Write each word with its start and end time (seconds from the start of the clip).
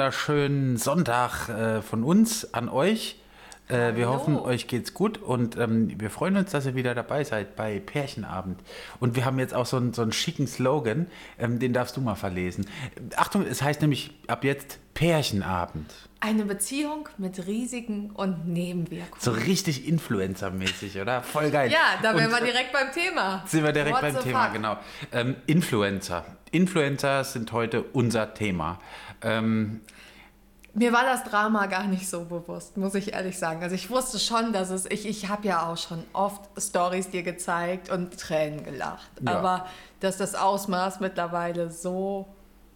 wunderschönen 0.00 0.78
Sonntag 0.78 1.50
äh, 1.50 1.82
von 1.82 2.04
uns 2.04 2.54
an 2.54 2.70
euch. 2.70 3.16
Äh, 3.68 3.96
wir 3.96 4.06
Hallo. 4.06 4.14
hoffen, 4.14 4.38
euch 4.38 4.66
geht's 4.66 4.94
gut 4.94 5.18
und 5.18 5.58
ähm, 5.58 5.92
wir 6.00 6.08
freuen 6.08 6.38
uns, 6.38 6.52
dass 6.52 6.64
ihr 6.64 6.74
wieder 6.74 6.94
dabei 6.94 7.22
seid 7.22 7.54
bei 7.54 7.80
Pärchenabend. 7.80 8.58
Und 8.98 9.14
wir 9.14 9.26
haben 9.26 9.38
jetzt 9.38 9.52
auch 9.52 9.66
so 9.66 9.76
einen, 9.76 9.92
so 9.92 10.00
einen 10.00 10.12
schicken 10.12 10.46
Slogan, 10.46 11.06
ähm, 11.38 11.58
den 11.58 11.74
darfst 11.74 11.98
du 11.98 12.00
mal 12.00 12.14
verlesen. 12.14 12.64
Achtung, 13.14 13.44
es 13.46 13.60
heißt 13.60 13.82
nämlich 13.82 14.12
ab 14.26 14.42
jetzt 14.42 14.78
Pärchenabend. 14.94 15.92
Eine 16.20 16.46
Beziehung 16.46 17.10
mit 17.18 17.46
Risiken 17.46 18.10
und 18.12 18.48
Nebenwirkungen. 18.48 19.20
So 19.20 19.32
richtig 19.32 19.86
Influencer-mäßig, 19.86 20.98
oder? 20.98 21.22
Voll 21.22 21.50
geil. 21.50 21.70
Ja, 21.70 21.98
da 22.02 22.16
wären 22.16 22.30
wir 22.30 22.40
direkt 22.40 22.72
beim 22.72 22.90
Thema. 22.90 23.44
Sind 23.46 23.64
wir 23.64 23.72
direkt 23.72 23.96
What 23.96 24.00
beim 24.00 24.16
the 24.16 24.22
Thema, 24.22 24.44
fuck? 24.44 24.54
genau. 24.54 24.78
Ähm, 25.12 25.36
Influencer. 25.46 26.24
Influencer 26.52 27.22
sind 27.22 27.52
heute 27.52 27.82
unser 27.82 28.34
Thema. 28.34 28.80
Ähm, 29.22 29.80
Mir 30.74 30.92
war 30.92 31.04
das 31.04 31.24
Drama 31.24 31.66
gar 31.66 31.86
nicht 31.86 32.08
so 32.08 32.24
bewusst, 32.24 32.76
muss 32.76 32.94
ich 32.94 33.12
ehrlich 33.12 33.38
sagen. 33.38 33.62
Also 33.62 33.74
ich 33.74 33.90
wusste 33.90 34.18
schon, 34.18 34.52
dass 34.52 34.70
es, 34.70 34.86
ich, 34.86 35.06
ich 35.06 35.28
habe 35.28 35.46
ja 35.48 35.68
auch 35.68 35.76
schon 35.76 36.04
oft 36.12 36.42
Stories 36.56 37.10
dir 37.10 37.22
gezeigt 37.22 37.90
und 37.90 38.18
Tränen 38.18 38.62
gelacht. 38.64 39.10
Ja. 39.20 39.38
Aber 39.38 39.66
dass 40.00 40.16
das 40.16 40.34
Ausmaß 40.34 41.00
mittlerweile 41.00 41.70
so 41.70 42.28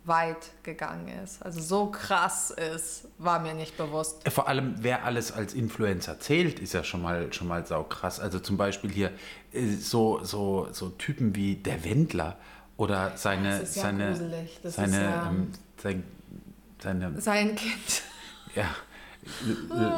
weit 0.07 0.51
gegangen 0.65 1.09
ist, 1.25 1.43
also 1.43 1.63
so 1.63 1.87
krass 1.87 2.51
ist, 2.51 3.09
war 3.17 3.39
mir 3.41 3.55
nicht 3.55 3.79
bewusst. 3.79 4.29
vor 4.29 4.49
allem, 4.49 4.75
wer 4.81 5.05
alles 5.07 5.33
als 5.33 5.55
Influencer 5.55 6.21
zählt, 6.21 6.59
ist 6.59 6.75
ja 6.75 6.85
schon 6.85 7.01
mal, 7.01 7.33
schon 7.33 7.49
mal 7.49 7.65
saukrass. 7.65 8.21
Also 8.21 8.39
zum 8.39 8.59
Beispiel 8.59 8.91
hier 8.91 9.13
äh, 9.53 9.67
so, 9.77 10.23
so, 10.23 10.69
so 10.73 10.91
Typen 10.91 11.35
wie 11.37 11.57
der 11.57 11.85
Wendler 11.85 12.37
oder 12.77 13.13
seine, 13.17 13.61
Das 13.61 13.71
ist 13.71 13.77
ja 13.77 13.83
seine, 13.83 14.09
gruselig. 14.11 14.59
Das 14.63 14.75
seine, 14.75 14.97
ist 14.97 15.03
ja- 15.03 15.27
ähm, 15.29 15.53
sein, 15.83 16.05
seine, 16.85 17.21
Sein 17.21 17.57
Kind. 17.57 18.03
ja, 18.55 18.67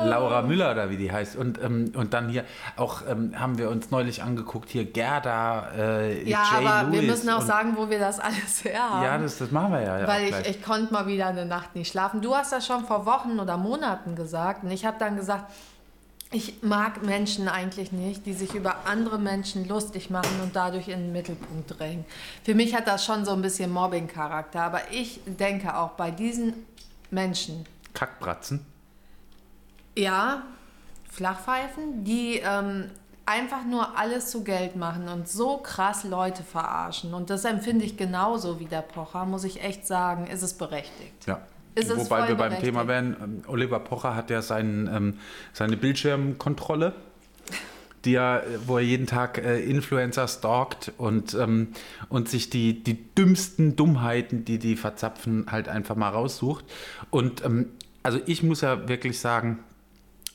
Laura 0.05 0.43
Müller 0.43 0.71
oder 0.71 0.89
wie 0.89 0.97
die 0.97 1.11
heißt. 1.11 1.37
Und, 1.37 1.61
ähm, 1.63 1.93
und 1.95 2.15
dann 2.15 2.29
hier 2.29 2.45
auch 2.77 3.03
ähm, 3.09 3.39
haben 3.39 3.59
wir 3.59 3.71
uns 3.71 3.91
neulich 3.91 4.23
angeguckt, 4.23 4.69
hier 4.71 4.85
Gerda, 4.85 5.73
äh, 5.77 6.29
Ja, 6.29 6.45
Jay 6.51 6.67
aber 6.67 6.93
wir 6.93 7.03
Lewis 7.03 7.11
müssen 7.11 7.31
auch 7.31 7.43
sagen, 7.43 7.75
wo 7.77 7.91
wir 7.91 7.99
das 7.99 8.21
alles 8.21 8.65
her 8.65 8.89
haben. 8.89 9.05
Ja, 9.05 9.19
das, 9.19 9.39
das 9.39 9.51
machen 9.51 9.73
wir 9.73 9.83
ja. 9.83 10.07
Weil 10.07 10.29
ich, 10.29 10.49
ich 10.49 10.63
konnte 10.63 10.93
mal 10.93 11.07
wieder 11.07 11.27
eine 11.27 11.45
Nacht 11.45 11.75
nicht 11.75 11.91
schlafen. 11.91 12.21
Du 12.23 12.35
hast 12.35 12.53
das 12.53 12.67
schon 12.67 12.85
vor 12.85 13.05
Wochen 13.05 13.41
oder 13.41 13.57
Monaten 13.57 14.15
gesagt. 14.15 14.63
Und 14.63 14.71
ich 14.71 14.87
habe 14.87 14.97
dann 14.99 15.17
gesagt, 15.17 15.51
ich 16.33 16.63
mag 16.63 17.03
Menschen 17.05 17.49
eigentlich 17.49 17.93
nicht, 17.93 18.27
die 18.27 18.33
sich 18.33 18.55
über 18.55 18.87
andere 18.87 19.19
Menschen 19.19 19.67
lustig 19.69 20.11
machen 20.11 20.41
und 20.43 20.57
dadurch 20.57 20.89
in 20.89 20.99
den 20.99 21.13
Mittelpunkt 21.13 21.79
drängen. 21.79 22.05
Für 22.45 22.55
mich 22.55 22.75
hat 22.75 22.89
das 22.89 23.05
schon 23.05 23.25
so 23.25 23.33
ein 23.33 23.43
bisschen 23.43 23.71
Mobbing-Charakter. 23.73 24.61
Aber 24.61 24.91
ich 24.91 25.21
denke 25.27 25.77
auch 25.77 25.91
bei 25.91 26.11
diesen 26.11 26.67
Menschen, 27.11 27.65
Kackbratzen. 27.95 28.67
ja, 29.97 30.43
Flachpfeifen, 31.11 32.05
die 32.05 32.43
ähm, 32.45 32.91
einfach 33.25 33.65
nur 33.65 33.97
alles 33.97 34.31
zu 34.31 34.45
Geld 34.45 34.77
machen 34.77 35.09
und 35.09 35.29
so 35.29 35.59
krass 35.59 36.05
Leute 36.05 36.43
verarschen. 36.43 37.15
Und 37.15 37.31
das 37.31 37.45
empfinde 37.45 37.85
ich 37.85 37.97
genauso 37.97 38.59
wie 38.61 38.67
der 38.67 38.83
Pocher, 38.83 39.25
muss 39.25 39.45
ich 39.45 39.63
echt 39.63 39.87
sagen, 39.87 40.27
ist 40.27 40.43
es 40.43 40.55
berechtigt. 40.55 41.27
Ja. 41.27 41.41
Wobei 41.77 42.29
wir 42.29 42.35
beim. 42.37 42.59
Thema 42.59 42.89
wären, 42.89 43.17
ähm, 43.23 43.43
Oliver 43.47 43.81
Pocher 43.81 44.15
hat 44.15 44.31
ja 44.31 44.43
seinen, 44.43 44.89
ähm, 44.89 45.15
seine 45.53 45.77
Bildschirmkontrolle, 45.77 46.95
die 48.05 48.15
er, 48.15 48.45
äh, 48.45 48.59
wo 48.67 48.79
er 48.79 48.85
jeden 48.85 49.07
Tag 49.07 49.39
äh, 49.39 49.61
Influencer 49.61 50.27
stalkt 50.29 50.93
und, 50.97 51.35
ähm, 51.35 51.69
und 52.09 52.29
sich 52.29 52.49
die, 52.49 52.83
die 52.83 53.15
dümmsten 53.15 53.77
Dummheiten, 53.77 54.45
die 54.45 54.59
die 54.59 54.77
verzapfen, 54.77 55.47
halt 55.51 55.69
einfach 55.69 55.97
mal 55.97 56.09
raussucht. 56.09 56.65
Und 57.11 57.45
ähm, 57.45 57.71
also 58.03 58.21
ich 58.27 58.43
muss 58.43 58.63
ja 58.63 58.89
wirklich 58.89 59.19
sagen, 59.19 59.59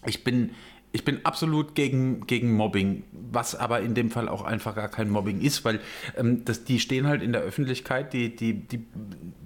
ich 0.05 0.23
bin, 0.23 0.51
ich 0.91 1.05
bin 1.05 1.25
absolut 1.25 1.73
gegen, 1.73 2.27
gegen 2.27 2.51
Mobbing, 2.51 3.03
was 3.11 3.55
aber 3.55 3.81
in 3.81 3.93
dem 3.93 4.11
Fall 4.11 4.27
auch 4.27 4.43
einfach 4.43 4.75
gar 4.75 4.89
kein 4.89 5.09
Mobbing 5.09 5.39
ist, 5.41 5.63
weil 5.63 5.79
ähm, 6.17 6.43
das, 6.43 6.65
die 6.65 6.79
stehen 6.79 7.07
halt 7.07 7.21
in 7.23 7.31
der 7.31 7.41
Öffentlichkeit, 7.41 8.13
die, 8.13 8.35
die, 8.35 8.53
die 8.53 8.85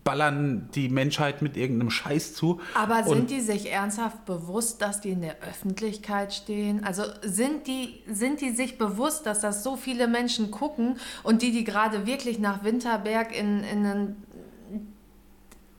ballern 0.06 0.70
die 0.76 0.88
Menschheit 0.88 1.42
mit 1.42 1.58
irgendeinem 1.58 1.90
Scheiß 1.90 2.36
zu. 2.36 2.62
Aber 2.76 3.00
Und- 3.08 3.18
sind 3.18 3.30
die 3.32 3.42
sich 3.42 3.72
ernsthaft 3.72 4.24
bewusst, 4.26 4.82
dass 4.82 5.02
die 5.02 5.10
in 5.10 5.22
der 5.22 5.42
Öffentlichkeit 5.42 6.32
stehen? 6.32 6.84
Also 6.84 7.04
sind 7.24 7.66
die, 7.68 8.04
sind 8.08 8.40
die 8.40 8.52
sich 8.52 8.78
bewusst, 8.78 9.26
dass 9.26 9.42
das 9.42 9.64
so 9.64 9.76
viele 9.76 10.08
Menschen 10.08 10.52
gucken 10.52 10.98
und 11.24 11.42
die, 11.42 11.52
die 11.52 11.64
gerade 11.64 12.06
wirklich 12.06 12.38
nach 12.38 12.64
Winterberg 12.64 13.36
in, 13.38 13.64
in 13.64 13.86
einen 13.86 14.25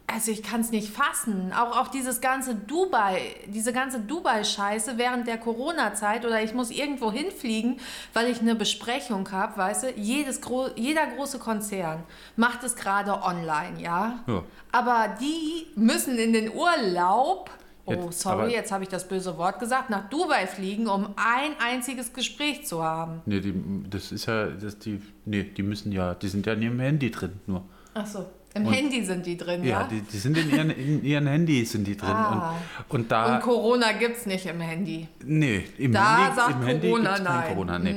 also 0.08 0.30
ich 0.30 0.42
kann 0.42 0.60
es 0.60 0.70
nicht 0.70 0.88
fassen. 0.92 1.52
Auch, 1.52 1.76
auch 1.76 1.88
dieses 1.88 2.20
ganze 2.20 2.54
Dubai, 2.54 3.34
diese 3.46 3.72
ganze 3.72 3.98
Dubai-Scheiße 4.00 4.98
während 4.98 5.26
der 5.26 5.36
Corona-Zeit 5.38 6.24
oder 6.24 6.42
ich 6.42 6.54
muss 6.54 6.70
irgendwo 6.70 7.10
hinfliegen, 7.10 7.80
weil 8.12 8.28
ich 8.30 8.40
eine 8.40 8.54
Besprechung 8.54 9.30
habe, 9.32 9.56
weißt 9.56 9.82
du? 9.84 9.90
Jedes 9.96 10.40
gro 10.40 10.68
jeder 10.76 11.06
große 11.06 11.38
Konzern 11.38 12.02
macht 12.36 12.62
es 12.62 12.76
gerade 12.76 13.20
online, 13.22 13.80
ja? 13.80 14.20
Ja. 14.26 14.42
Aber 14.72 15.16
die 15.20 15.66
müssen 15.74 16.16
in 16.18 16.32
den 16.32 16.52
Urlaub, 16.54 17.50
oh 17.84 17.92
Jetzt, 17.92 18.20
sorry, 18.20 18.42
aber- 18.42 18.48
jetzt 18.50 18.70
habe 18.72 18.84
ich 18.84 18.88
das 18.88 19.08
böse 19.08 19.36
Wort 19.38 19.58
gesagt, 19.58 19.90
nach 19.90 20.08
Dubai 20.08 20.46
fliegen, 20.46 20.86
um 20.86 21.14
ein 21.16 21.52
einziges 21.64 22.12
Gespräch 22.12 22.64
zu 22.64 22.82
haben. 22.82 23.22
Nee, 23.26 23.40
die, 23.40 23.54
das 23.90 24.12
ist 24.12 24.26
ja, 24.26 24.46
das, 24.46 24.78
die, 24.78 25.02
nee, 25.24 25.42
die 25.42 25.62
müssen 25.62 25.90
ja, 25.92 26.14
die 26.14 26.28
sind 26.28 26.46
ja 26.46 26.52
in 26.52 26.62
ihrem 26.62 26.80
Handy 26.80 27.10
drin 27.10 27.40
nur. 27.46 27.64
Ach 27.94 28.06
so. 28.06 28.26
Im 28.56 28.66
Und- 28.66 28.72
Handy 28.72 29.04
sind 29.04 29.26
die 29.26 29.36
drin, 29.36 29.62
Ja, 29.64 29.82
ja? 29.82 29.88
die, 29.88 30.00
die 30.00 30.16
sind 30.16 30.38
in 30.38 30.50
ihren, 30.50 30.70
in 30.70 31.04
ihren 31.04 31.26
Handys 31.26 31.72
sind 31.72 31.86
die 31.86 31.96
drin. 31.96 32.08
Ah. 32.08 32.54
Und, 32.88 33.00
und 33.00 33.12
da. 33.12 33.36
Und 33.36 33.42
Corona 33.42 33.92
gibt 33.92 34.16
es 34.16 34.24
nicht 34.24 34.46
im 34.46 34.60
Handy. 34.60 35.08
Nee, 35.24 35.64
im 35.76 35.92
Da 35.92 36.24
Handy, 36.24 36.36
sagt 36.36 36.50
im 36.52 36.62
Handy 36.66 36.88
Corona 36.88 37.14
gibt's 37.16 37.28
nein. 37.28 37.44
Mhm. 37.44 37.48
Corona. 37.48 37.78
Nee, 37.78 37.96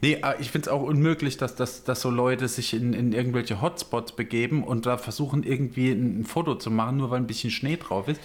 nee 0.00 0.18
aber 0.22 0.38
ich 0.38 0.52
finde 0.52 0.66
es 0.66 0.72
auch 0.72 0.82
unmöglich, 0.82 1.38
dass, 1.38 1.56
dass, 1.56 1.82
dass 1.82 2.00
so 2.00 2.10
Leute 2.10 2.46
sich 2.46 2.72
in, 2.72 2.92
in 2.92 3.12
irgendwelche 3.12 3.60
Hotspots 3.60 4.12
begeben 4.12 4.62
und 4.62 4.86
da 4.86 4.96
versuchen, 4.96 5.42
irgendwie 5.42 5.90
ein, 5.90 6.20
ein 6.20 6.24
Foto 6.24 6.54
zu 6.54 6.70
machen, 6.70 6.98
nur 6.98 7.10
weil 7.10 7.18
ein 7.18 7.26
bisschen 7.26 7.50
Schnee 7.50 7.76
drauf 7.76 8.06
ist. 8.06 8.20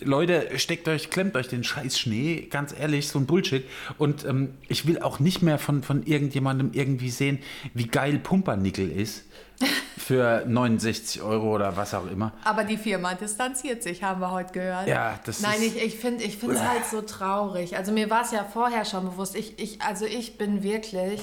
Leute, 0.00 0.48
steckt 0.56 0.88
euch, 0.88 1.10
klemmt 1.10 1.36
euch 1.36 1.46
den 1.46 1.62
scheiß 1.62 1.98
Schnee, 1.98 2.48
ganz 2.50 2.74
ehrlich, 2.76 3.06
so 3.08 3.20
ein 3.20 3.26
Bullshit. 3.26 3.64
Und 3.98 4.24
ähm, 4.24 4.54
ich 4.68 4.86
will 4.86 4.98
auch 5.00 5.20
nicht 5.20 5.42
mehr 5.42 5.58
von, 5.58 5.82
von 5.84 6.02
irgendjemandem 6.04 6.70
irgendwie 6.72 7.10
sehen, 7.10 7.38
wie 7.74 7.86
geil 7.86 8.18
Pumpernickel 8.18 8.90
ist. 8.90 9.26
Für 9.98 10.44
69 10.46 11.22
Euro 11.22 11.54
oder 11.54 11.76
was 11.76 11.94
auch 11.94 12.06
immer. 12.06 12.32
Aber 12.44 12.64
die 12.64 12.76
Firma 12.76 13.14
distanziert 13.14 13.82
sich, 13.82 14.02
haben 14.02 14.20
wir 14.20 14.30
heute 14.30 14.52
gehört. 14.52 14.88
Ja, 14.88 15.18
das 15.24 15.40
Nein, 15.40 15.62
ist- 15.62 15.76
ich, 15.76 15.84
ich 15.84 15.96
finde 15.98 16.24
es 16.24 16.60
halt 16.60 16.84
so 16.90 17.02
traurig. 17.02 17.76
Also 17.76 17.92
mir 17.92 18.10
war 18.10 18.22
es 18.22 18.32
ja 18.32 18.44
vorher 18.44 18.84
schon 18.84 19.04
bewusst. 19.04 19.36
Ich, 19.36 19.58
ich, 19.58 19.80
also 19.82 20.06
ich 20.06 20.36
bin 20.38 20.62
wirklich... 20.62 21.20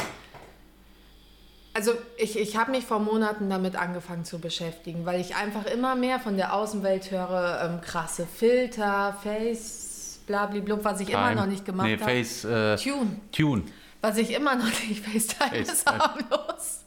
Also 1.73 1.91
ich, 2.17 2.39
ich 2.39 2.57
habe 2.57 2.71
mich 2.71 2.85
vor 2.85 2.99
Monaten 2.99 3.51
damit 3.51 3.75
angefangen 3.75 4.25
zu 4.25 4.39
beschäftigen, 4.39 5.05
weil 5.05 5.21
ich 5.21 5.35
einfach 5.35 5.65
immer 5.65 5.95
mehr 5.95 6.19
von 6.19 6.35
der 6.35 6.53
Außenwelt 6.53 7.11
höre, 7.11 7.61
ähm, 7.63 7.81
krasse 7.81 8.25
Filter, 8.25 9.15
Face, 9.21 10.19
blablablub, 10.25 10.83
was 10.83 11.01
ich 11.01 11.09
immer 11.09 11.25
Prime. 11.27 11.35
noch 11.35 11.45
nicht 11.45 11.65
gemacht 11.65 11.85
nee, 11.87 11.99
habe. 11.99 12.03
Face, 12.03 12.45
äh, 12.45 12.77
Tune. 12.77 13.19
Tune. 13.31 13.63
Was 14.01 14.17
ich 14.17 14.33
immer 14.33 14.55
noch 14.55 14.65
nicht, 14.65 15.05
FaceTime 15.05 15.57
ist 15.57 15.83
FaceTime. 15.83 15.99
harmlos. 15.99 16.83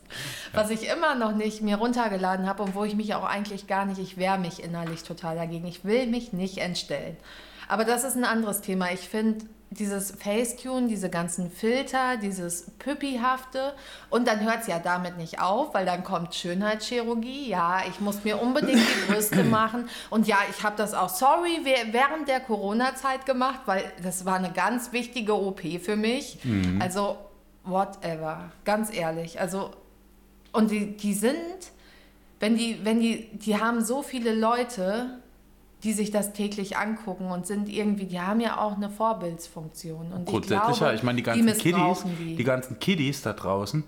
Was 0.53 0.71
ich 0.71 0.89
immer 0.89 1.15
noch 1.15 1.35
nicht 1.35 1.63
mir 1.63 1.77
runtergeladen 1.77 2.49
habe 2.49 2.63
und 2.63 2.75
wo 2.75 2.85
ich 2.85 2.97
mich 2.97 3.15
auch 3.15 3.25
eigentlich 3.25 3.67
gar 3.67 3.85
nicht, 3.85 3.99
ich 3.99 4.17
wehre 4.17 4.39
mich 4.39 4.63
innerlich 4.63 5.03
total 5.03 5.37
dagegen. 5.37 5.67
Ich 5.67 5.85
will 5.85 6.07
mich 6.07 6.33
nicht 6.33 6.59
entstellen. 6.59 7.17
Aber 7.69 7.85
das 7.85 8.03
ist 8.03 8.17
ein 8.17 8.25
anderes 8.25 8.61
Thema. 8.63 8.91
Ich 8.93 9.09
finde 9.09 9.47
dieses 9.71 10.11
Facetune, 10.11 10.89
diese 10.89 11.09
ganzen 11.09 11.49
Filter, 11.49 12.17
dieses 12.17 12.73
Püppihafte 12.81 13.73
und 14.11 14.27
dann 14.27 14.41
hört 14.41 14.63
es 14.63 14.67
ja 14.67 14.81
damit 14.81 15.17
nicht 15.17 15.41
auf, 15.41 15.73
weil 15.75 15.87
dann 15.87 16.03
kommt 16.03 16.35
Schönheitschirurgie. 16.35 17.49
Ja, 17.49 17.83
ich 17.89 18.01
muss 18.01 18.25
mir 18.25 18.43
unbedingt 18.43 18.81
die 18.81 19.13
Brüste 19.13 19.45
machen 19.45 19.89
und 20.11 20.27
ja, 20.27 20.39
ich 20.51 20.65
habe 20.65 20.75
das 20.77 20.93
auch, 20.93 21.09
sorry, 21.09 21.61
während 21.65 22.27
der 22.27 22.41
Corona-Zeit 22.41 23.25
gemacht, 23.27 23.61
weil 23.67 23.85
das 24.03 24.25
war 24.25 24.35
eine 24.35 24.51
ganz 24.51 24.93
wichtige 24.93 25.35
OP 25.35 25.61
für 25.81 25.95
mich. 25.97 26.39
Also, 26.81 27.17
whatever, 27.63 28.51
ganz 28.65 28.93
ehrlich. 28.93 29.41
Also, 29.41 29.71
und 30.53 30.71
die, 30.71 30.97
die 30.97 31.15
sind, 31.15 31.37
wenn 32.41 32.57
die, 32.57 32.79
wenn 32.83 33.01
die, 33.01 33.29
die 33.33 33.57
haben 33.57 33.83
so 33.85 34.03
viele 34.03 34.35
Leute, 34.35 35.19
die 35.83 35.93
sich 35.93 36.11
das 36.11 36.33
täglich 36.33 36.77
angucken 36.77 37.31
und 37.31 37.47
sind 37.47 37.69
irgendwie, 37.69 38.07
die 38.07 38.21
haben 38.21 38.41
ja 38.41 38.59
auch 38.59 38.77
eine 38.77 38.91
Vorbildsfunktion. 38.91 40.13
Und 40.13 40.27
Grundsätzlich 40.27 40.71
ich 40.73 40.79
glaube, 40.79 40.93
ja. 40.93 40.95
Ich 40.95 41.03
meine, 41.03 41.17
die 41.17 41.23
ganzen 41.23 41.47
Kiddies, 41.47 41.65
missbrauchen 41.65 42.17
die. 42.19 42.37
die 42.37 42.45
ganzen 42.45 42.79
Kiddies 42.79 43.23
da 43.23 43.33
draußen, 43.33 43.85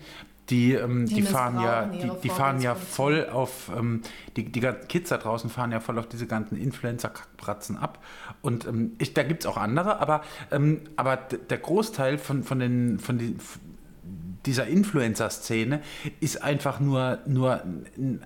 die, 0.49 0.73
ähm, 0.73 1.05
die, 1.05 1.15
Die 1.15 1.21
fahren 1.21 1.59
ja, 1.61 1.85
die, 1.85 2.11
die 2.21 2.29
fahren 2.29 2.59
ja 2.61 2.75
voll 2.75 3.29
auf, 3.29 3.71
ähm, 3.75 4.01
die, 4.35 4.51
die 4.51 4.59
ganzen 4.59 4.87
Kids 4.87 5.09
da 5.09 5.17
draußen 5.17 5.49
fahren 5.49 5.71
ja 5.71 5.79
voll 5.79 5.97
auf 5.97 6.07
diese 6.07 6.27
ganzen 6.27 6.57
Influencer-Kackbratzen 6.57 7.77
ab. 7.77 8.03
Und 8.41 8.67
ähm, 8.67 8.93
ich, 8.97 9.13
da 9.13 9.23
gibt 9.23 9.43
es 9.43 9.49
auch 9.49 9.55
andere, 9.55 10.01
aber, 10.01 10.21
ähm, 10.51 10.81
aber 10.97 11.15
der 11.15 11.57
Großteil 11.57 12.17
von, 12.17 12.43
von, 12.43 12.59
den, 12.59 12.99
von 12.99 13.17
den, 13.17 13.39
dieser 14.45 14.67
Influencer-Szene 14.67 15.81
ist 16.19 16.41
einfach 16.41 16.79
nur, 16.79 17.19
nur 17.25 17.63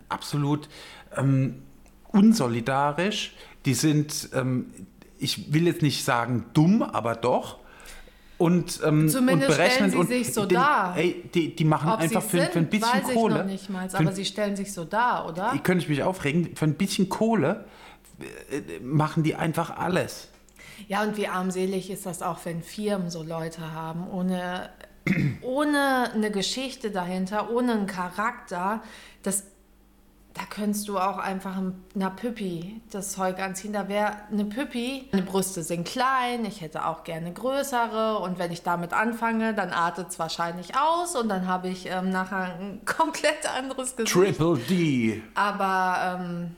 absolut 0.09 0.67
ähm, 1.15 1.61
unsolidarisch, 2.09 3.35
die 3.65 3.73
sind, 3.73 4.29
ähm, 4.33 4.71
ich 5.19 5.53
will 5.53 5.67
jetzt 5.67 5.81
nicht 5.81 6.03
sagen 6.03 6.45
dumm, 6.53 6.81
aber 6.81 7.15
doch. 7.15 7.59
Und, 8.37 8.81
ähm, 8.85 9.09
Zumindest 9.09 9.49
und 9.49 9.57
berechnen 9.57 9.89
stellen 9.89 9.91
sie 9.91 9.97
und 9.97 10.07
sich 10.07 10.33
so 10.33 10.45
den, 10.45 10.57
dar. 10.57 10.95
Ey, 10.95 11.23
die, 11.33 11.55
die 11.55 11.63
machen 11.63 11.89
Ob 11.89 11.99
einfach 11.99 12.21
für, 12.21 12.41
sind, 12.41 12.51
für 12.51 12.59
ein 12.59 12.69
bisschen 12.69 12.93
weiß 12.93 13.09
ich 13.09 13.15
Kohle. 13.15 13.37
noch 13.39 13.45
nicht 13.45 13.69
mal, 13.69 13.89
für 13.89 13.97
aber 13.97 14.09
ein 14.09 14.15
sie 14.15 14.25
stellen 14.25 14.55
sich 14.55 14.73
so 14.73 14.85
dar, 14.85 15.27
oder? 15.27 15.51
die 15.55 15.59
könnte 15.59 15.83
ich 15.83 15.89
mich 15.89 16.03
aufregen, 16.03 16.55
für 16.55 16.65
ein 16.65 16.75
bisschen 16.75 17.09
Kohle 17.09 17.65
äh, 18.19 18.79
machen 18.79 19.23
die 19.23 19.33
einfach 19.35 19.75
alles. 19.77 20.29
Ja, 20.87 21.03
und 21.03 21.17
wie 21.17 21.27
armselig 21.27 21.89
ist 21.89 22.05
das 22.05 22.21
auch, 22.21 22.37
wenn 22.45 22.61
Firmen 22.61 23.09
so 23.09 23.23
Leute 23.23 23.73
haben, 23.73 24.07
ohne, 24.07 24.69
ohne 25.41 26.11
eine 26.13 26.31
Geschichte 26.31 26.91
dahinter, 26.91 27.51
ohne 27.51 27.73
einen 27.73 27.87
Charakter. 27.87 28.81
Das, 29.23 29.43
da 30.33 30.41
könntest 30.49 30.87
du 30.87 30.97
auch 30.97 31.17
einfach 31.17 31.57
einer 31.95 32.09
Püppi 32.11 32.81
das 32.91 33.11
Zeug 33.13 33.39
anziehen. 33.39 33.73
Da 33.73 33.87
wäre 33.87 34.11
eine 34.31 34.45
Püppi, 34.45 35.09
meine 35.11 35.25
Brüste 35.25 35.63
sind 35.63 35.87
klein, 35.87 36.45
ich 36.45 36.61
hätte 36.61 36.85
auch 36.85 37.03
gerne 37.03 37.33
größere. 37.33 38.19
Und 38.19 38.39
wenn 38.39 38.51
ich 38.51 38.63
damit 38.63 38.93
anfange, 38.93 39.53
dann 39.53 39.71
artet 39.71 40.09
es 40.09 40.19
wahrscheinlich 40.19 40.77
aus 40.77 41.15
und 41.15 41.29
dann 41.29 41.47
habe 41.47 41.69
ich 41.69 41.87
ähm, 41.87 42.09
nachher 42.09 42.55
ein 42.59 42.81
komplett 42.85 43.51
anderes 43.57 43.95
Gesicht. 43.95 44.13
Triple 44.13 44.57
D. 44.57 45.23
Aber 45.33 46.19
ähm, 46.21 46.55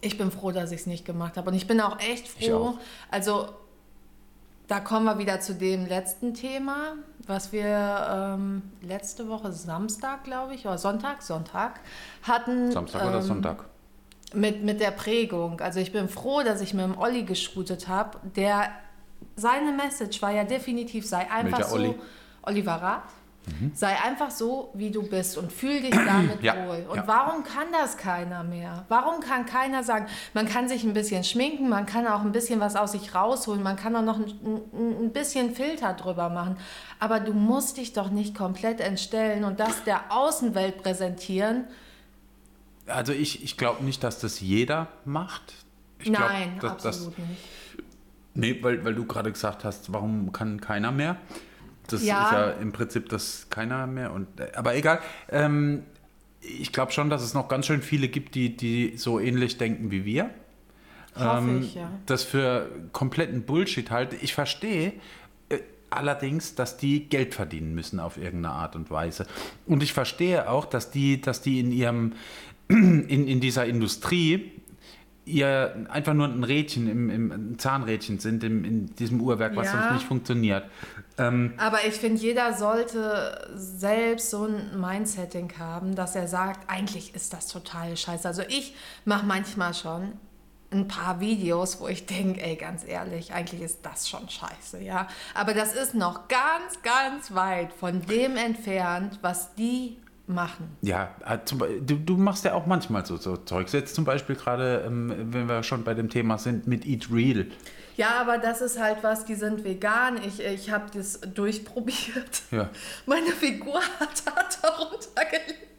ich 0.00 0.18
bin 0.18 0.30
froh, 0.30 0.52
dass 0.52 0.70
ich 0.70 0.80
es 0.80 0.86
nicht 0.86 1.04
gemacht 1.04 1.36
habe. 1.36 1.50
Und 1.50 1.56
ich 1.56 1.66
bin 1.66 1.80
auch 1.80 1.98
echt 2.00 2.28
froh. 2.28 2.54
auch. 2.54 2.78
Also, 3.10 3.48
da 4.68 4.80
kommen 4.80 5.04
wir 5.06 5.18
wieder 5.18 5.40
zu 5.40 5.54
dem 5.54 5.86
letzten 5.86 6.34
Thema, 6.34 6.94
was 7.26 7.52
wir 7.52 8.34
ähm, 8.36 8.62
letzte 8.82 9.28
Woche 9.28 9.52
Samstag, 9.52 10.24
glaube 10.24 10.54
ich, 10.54 10.66
oder 10.66 10.78
Sonntag, 10.78 11.22
Sonntag 11.22 11.80
hatten. 12.22 12.72
Samstag 12.72 13.02
oder 13.02 13.16
ähm, 13.16 13.22
Sonntag? 13.22 13.64
Mit, 14.34 14.64
mit 14.64 14.80
der 14.80 14.90
Prägung. 14.90 15.60
Also 15.60 15.78
ich 15.78 15.92
bin 15.92 16.08
froh, 16.08 16.42
dass 16.42 16.60
ich 16.60 16.74
mit 16.74 16.84
dem 16.84 16.98
Olli 16.98 17.22
geshootet 17.22 17.86
habe. 17.86 18.18
Der, 18.34 18.70
seine 19.36 19.72
Message 19.72 20.20
war 20.20 20.32
ja 20.32 20.44
definitiv, 20.44 21.06
sei 21.06 21.30
einfach 21.30 21.58
Welcher 21.58 21.70
so. 21.70 21.76
Olli? 21.76 21.94
Oliver 22.42 22.74
Rath. 22.74 23.12
Sei 23.74 23.96
einfach 24.02 24.30
so, 24.30 24.70
wie 24.74 24.90
du 24.90 25.02
bist 25.08 25.38
und 25.38 25.52
fühl 25.52 25.80
dich 25.80 25.94
damit 25.94 26.42
Ja, 26.42 26.66
wohl. 26.66 26.84
Und 26.88 26.96
ja. 26.96 27.04
warum 27.06 27.44
kann 27.44 27.68
das 27.72 27.96
keiner 27.96 28.42
mehr? 28.42 28.84
Warum 28.88 29.20
kann 29.20 29.46
keiner 29.46 29.84
sagen, 29.84 30.06
man 30.34 30.46
kann 30.46 30.68
sich 30.68 30.82
ein 30.84 30.92
bisschen 30.94 31.22
schminken, 31.22 31.68
man 31.68 31.86
kann 31.86 32.06
auch 32.06 32.22
ein 32.22 32.32
bisschen 32.32 32.58
was 32.60 32.74
aus 32.74 32.92
sich 32.92 33.14
rausholen, 33.14 33.62
man 33.62 33.76
kann 33.76 33.94
auch 33.94 34.02
noch 34.02 34.18
ein, 34.18 34.60
ein, 34.74 35.12
bisschen 35.12 35.54
Filter 35.54 35.94
drüber 35.94 36.28
machen. 36.28 36.56
Aber 36.98 37.20
du 37.20 37.32
musst 37.32 37.76
dich 37.76 37.92
doch 37.92 38.10
nicht 38.10 38.34
komplett 38.36 38.80
entstellen 38.80 39.44
und 39.44 39.60
das 39.60 39.84
der 39.84 40.12
Außenwelt 40.12 40.82
präsentieren. 40.82 41.64
Also 42.86 43.12
ich, 43.12 43.42
ich 43.44 43.56
glaube 43.56 43.84
nicht, 43.84 44.02
dass 44.02 44.18
das 44.18 44.40
jeder 44.40 44.88
macht. 45.04 45.54
Ich 46.00 46.06
glaub, 46.06 46.28
Nein, 46.28 46.58
dass- 46.60 46.82
dass- 46.82 46.86
absolut 46.96 47.18
nicht. 47.18 47.40
Nee, 48.34 48.58
weil, 48.62 48.84
weil 48.84 48.94
du 48.94 49.06
gerade 49.06 49.32
gesagt 49.32 49.64
hast, 49.64 49.92
warum 49.94 50.30
kann 50.30 50.60
keiner 50.60 50.92
mehr? 50.92 51.16
Das 51.92 52.04
Ja. 52.04 52.24
ist 52.26 52.32
ja 52.32 52.50
im 52.50 52.72
Prinzip 52.72 53.08
das 53.08 53.46
keiner 53.50 53.86
mehr. 53.86 54.12
Und, 54.12 54.40
äh, 54.40 54.52
aber 54.54 54.74
egal. 54.76 55.00
Ähm, 55.30 55.82
ich 56.40 56.72
glaube 56.72 56.92
schon, 56.92 57.10
dass 57.10 57.22
es 57.22 57.34
noch 57.34 57.48
ganz 57.48 57.66
schön 57.66 57.82
viele 57.82 58.08
gibt, 58.08 58.34
die, 58.34 58.56
die 58.56 58.96
so 58.96 59.18
ähnlich 59.18 59.58
denken 59.58 59.90
wie 59.90 60.04
wir. 60.04 60.30
Hoffe 61.16 61.48
Ähm, 61.48 61.62
ich, 61.62 61.74
ja. 61.74 61.90
Das 62.06 62.22
für 62.24 62.70
kompletten 62.92 63.42
Bullshit 63.42 63.90
halte. 63.90 64.16
Ich 64.16 64.34
verstehe 64.34 64.92
äh, 65.48 65.58
allerdings, 65.90 66.54
dass 66.54 66.76
die 66.76 67.08
Geld 67.08 67.34
verdienen 67.34 67.74
müssen 67.74 67.98
auf 68.00 68.16
irgendeine 68.16 68.54
Art 68.54 68.76
und 68.76 68.90
Weise. 68.90 69.26
Und 69.66 69.82
ich 69.82 69.92
verstehe 69.92 70.48
auch, 70.50 70.66
dass 70.66 70.90
die, 70.90 71.20
dass 71.20 71.40
die 71.40 71.58
in 71.60 71.72
ihrem 71.72 72.12
in, 72.68 73.08
in 73.08 73.40
dieser 73.40 73.64
Industrie 73.66 74.52
ihr 75.26 75.86
einfach 75.90 76.14
nur 76.14 76.28
ein 76.28 76.44
Rädchen, 76.44 76.88
im, 76.88 77.10
im 77.10 77.32
ein 77.32 77.58
Zahnrädchen 77.58 78.18
sind 78.20 78.42
im, 78.44 78.64
in 78.64 78.86
diesem 78.94 79.20
Uhrwerk, 79.20 79.54
was 79.56 79.66
Ja. 79.66 79.72
sonst 79.72 79.92
nicht 79.92 80.06
funktioniert. 80.06 80.64
Ähm, 81.18 81.52
Aber 81.58 81.84
ich 81.86 81.94
finde, 81.94 82.20
jeder 82.22 82.54
sollte 82.54 83.48
selbst 83.54 84.30
so 84.30 84.44
ein 84.44 84.80
Mindsetting 84.80 85.52
haben, 85.58 85.94
dass 85.96 86.14
er 86.16 86.28
sagt, 86.28 86.70
eigentlich 86.70 87.14
ist 87.14 87.32
das 87.32 87.48
total 87.48 87.96
scheiße. 87.96 88.26
Also 88.26 88.42
ich 88.48 88.74
mache 89.04 89.26
manchmal 89.26 89.74
schon 89.74 90.12
ein 90.72 90.88
paar 90.88 91.20
Videos, 91.20 91.80
wo 91.80 91.88
ich 91.88 92.06
denke, 92.06 92.40
ey, 92.42 92.56
ganz 92.56 92.86
ehrlich, 92.86 93.32
eigentlich 93.32 93.62
ist 93.62 93.80
das 93.84 94.08
schon 94.08 94.28
scheiße, 94.28 94.80
ja. 94.82 95.08
Aber 95.34 95.54
das 95.54 95.74
ist 95.74 95.94
noch 95.94 96.28
ganz, 96.28 96.82
ganz 96.82 97.34
weit 97.34 97.72
von 97.72 98.02
dem 98.02 98.36
entfernt, 98.36 99.18
was 99.22 99.54
die 99.54 99.96
machen. 100.26 100.76
Ja, 100.82 101.14
du, 101.46 101.96
du 101.96 102.16
machst 102.16 102.44
ja 102.44 102.54
auch 102.54 102.66
manchmal 102.66 103.06
so, 103.06 103.16
so 103.16 103.36
Zeugs. 103.36 103.72
Jetzt 103.72 103.94
zum 103.94 104.04
Beispiel 104.04 104.36
gerade, 104.36 104.84
ähm, 104.86 105.12
wenn 105.32 105.48
wir 105.48 105.62
schon 105.62 105.84
bei 105.84 105.94
dem 105.94 106.10
Thema 106.10 106.38
sind, 106.38 106.66
mit 106.66 106.86
Eat 106.86 107.08
Real. 107.12 107.46
Ja, 107.96 108.20
aber 108.20 108.38
das 108.38 108.60
ist 108.60 108.78
halt 108.78 108.98
was, 109.02 109.24
die 109.24 109.34
sind 109.34 109.64
vegan. 109.64 110.18
Ich, 110.22 110.40
ich 110.40 110.70
habe 110.70 110.86
das 110.92 111.20
durchprobiert. 111.20 112.42
Ja. 112.50 112.68
Meine 113.06 113.32
Figur 113.32 113.80
hat, 113.98 114.22
hat 114.26 114.58
darunter 114.62 115.24
gelitten. 115.30 115.75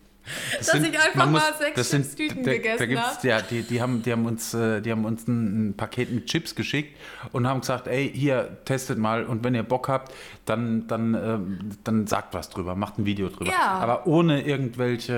Das 0.58 0.68
Dass 0.68 0.76
sind- 0.82 0.88
ich 0.94 1.00
einfach 1.00 1.16
man 1.16 1.32
mal 1.34 1.50
muss- 1.52 1.58
sechs 1.60 1.76
das 1.76 1.90
sind- 1.90 2.04
Chipstüten 2.04 2.44
da, 2.44 2.52
gegessen 2.52 2.78
da 2.80 2.86
gibt's, 2.86 3.08
hab. 3.18 3.24
Ja, 3.24 3.42
die, 3.42 3.62
die, 3.64 3.82
haben, 3.82 4.02
die, 4.04 4.12
haben 4.12 4.26
uns, 4.26 4.54
äh, 4.54 4.82
die 4.82 4.92
haben 4.92 5.06
uns 5.06 5.28
ein, 5.28 5.70
ein 5.70 5.78
Paket 5.78 6.12
mit 6.12 6.26
Chips 6.28 6.56
geschickt 6.56 6.98
und 7.32 7.48
haben 7.48 7.62
gesagt, 7.62 7.88
ey, 7.88 8.12
hier, 8.14 8.58
testet 8.66 8.98
mal 8.98 9.26
und 9.26 9.44
wenn 9.44 9.56
ihr 9.56 9.64
Bock 9.64 9.88
habt, 9.90 10.14
dann, 10.46 10.88
dann, 10.88 11.14
ähm, 11.14 11.60
dann 11.84 12.08
sagt 12.08 12.34
was 12.34 12.50
drüber, 12.50 12.76
macht 12.76 12.98
ein 13.00 13.06
Video 13.06 13.30
drüber. 13.30 13.52
Ja. 13.52 13.72
Aber 13.80 14.08
ohne 14.08 14.42
irgendwelche, 14.46 15.14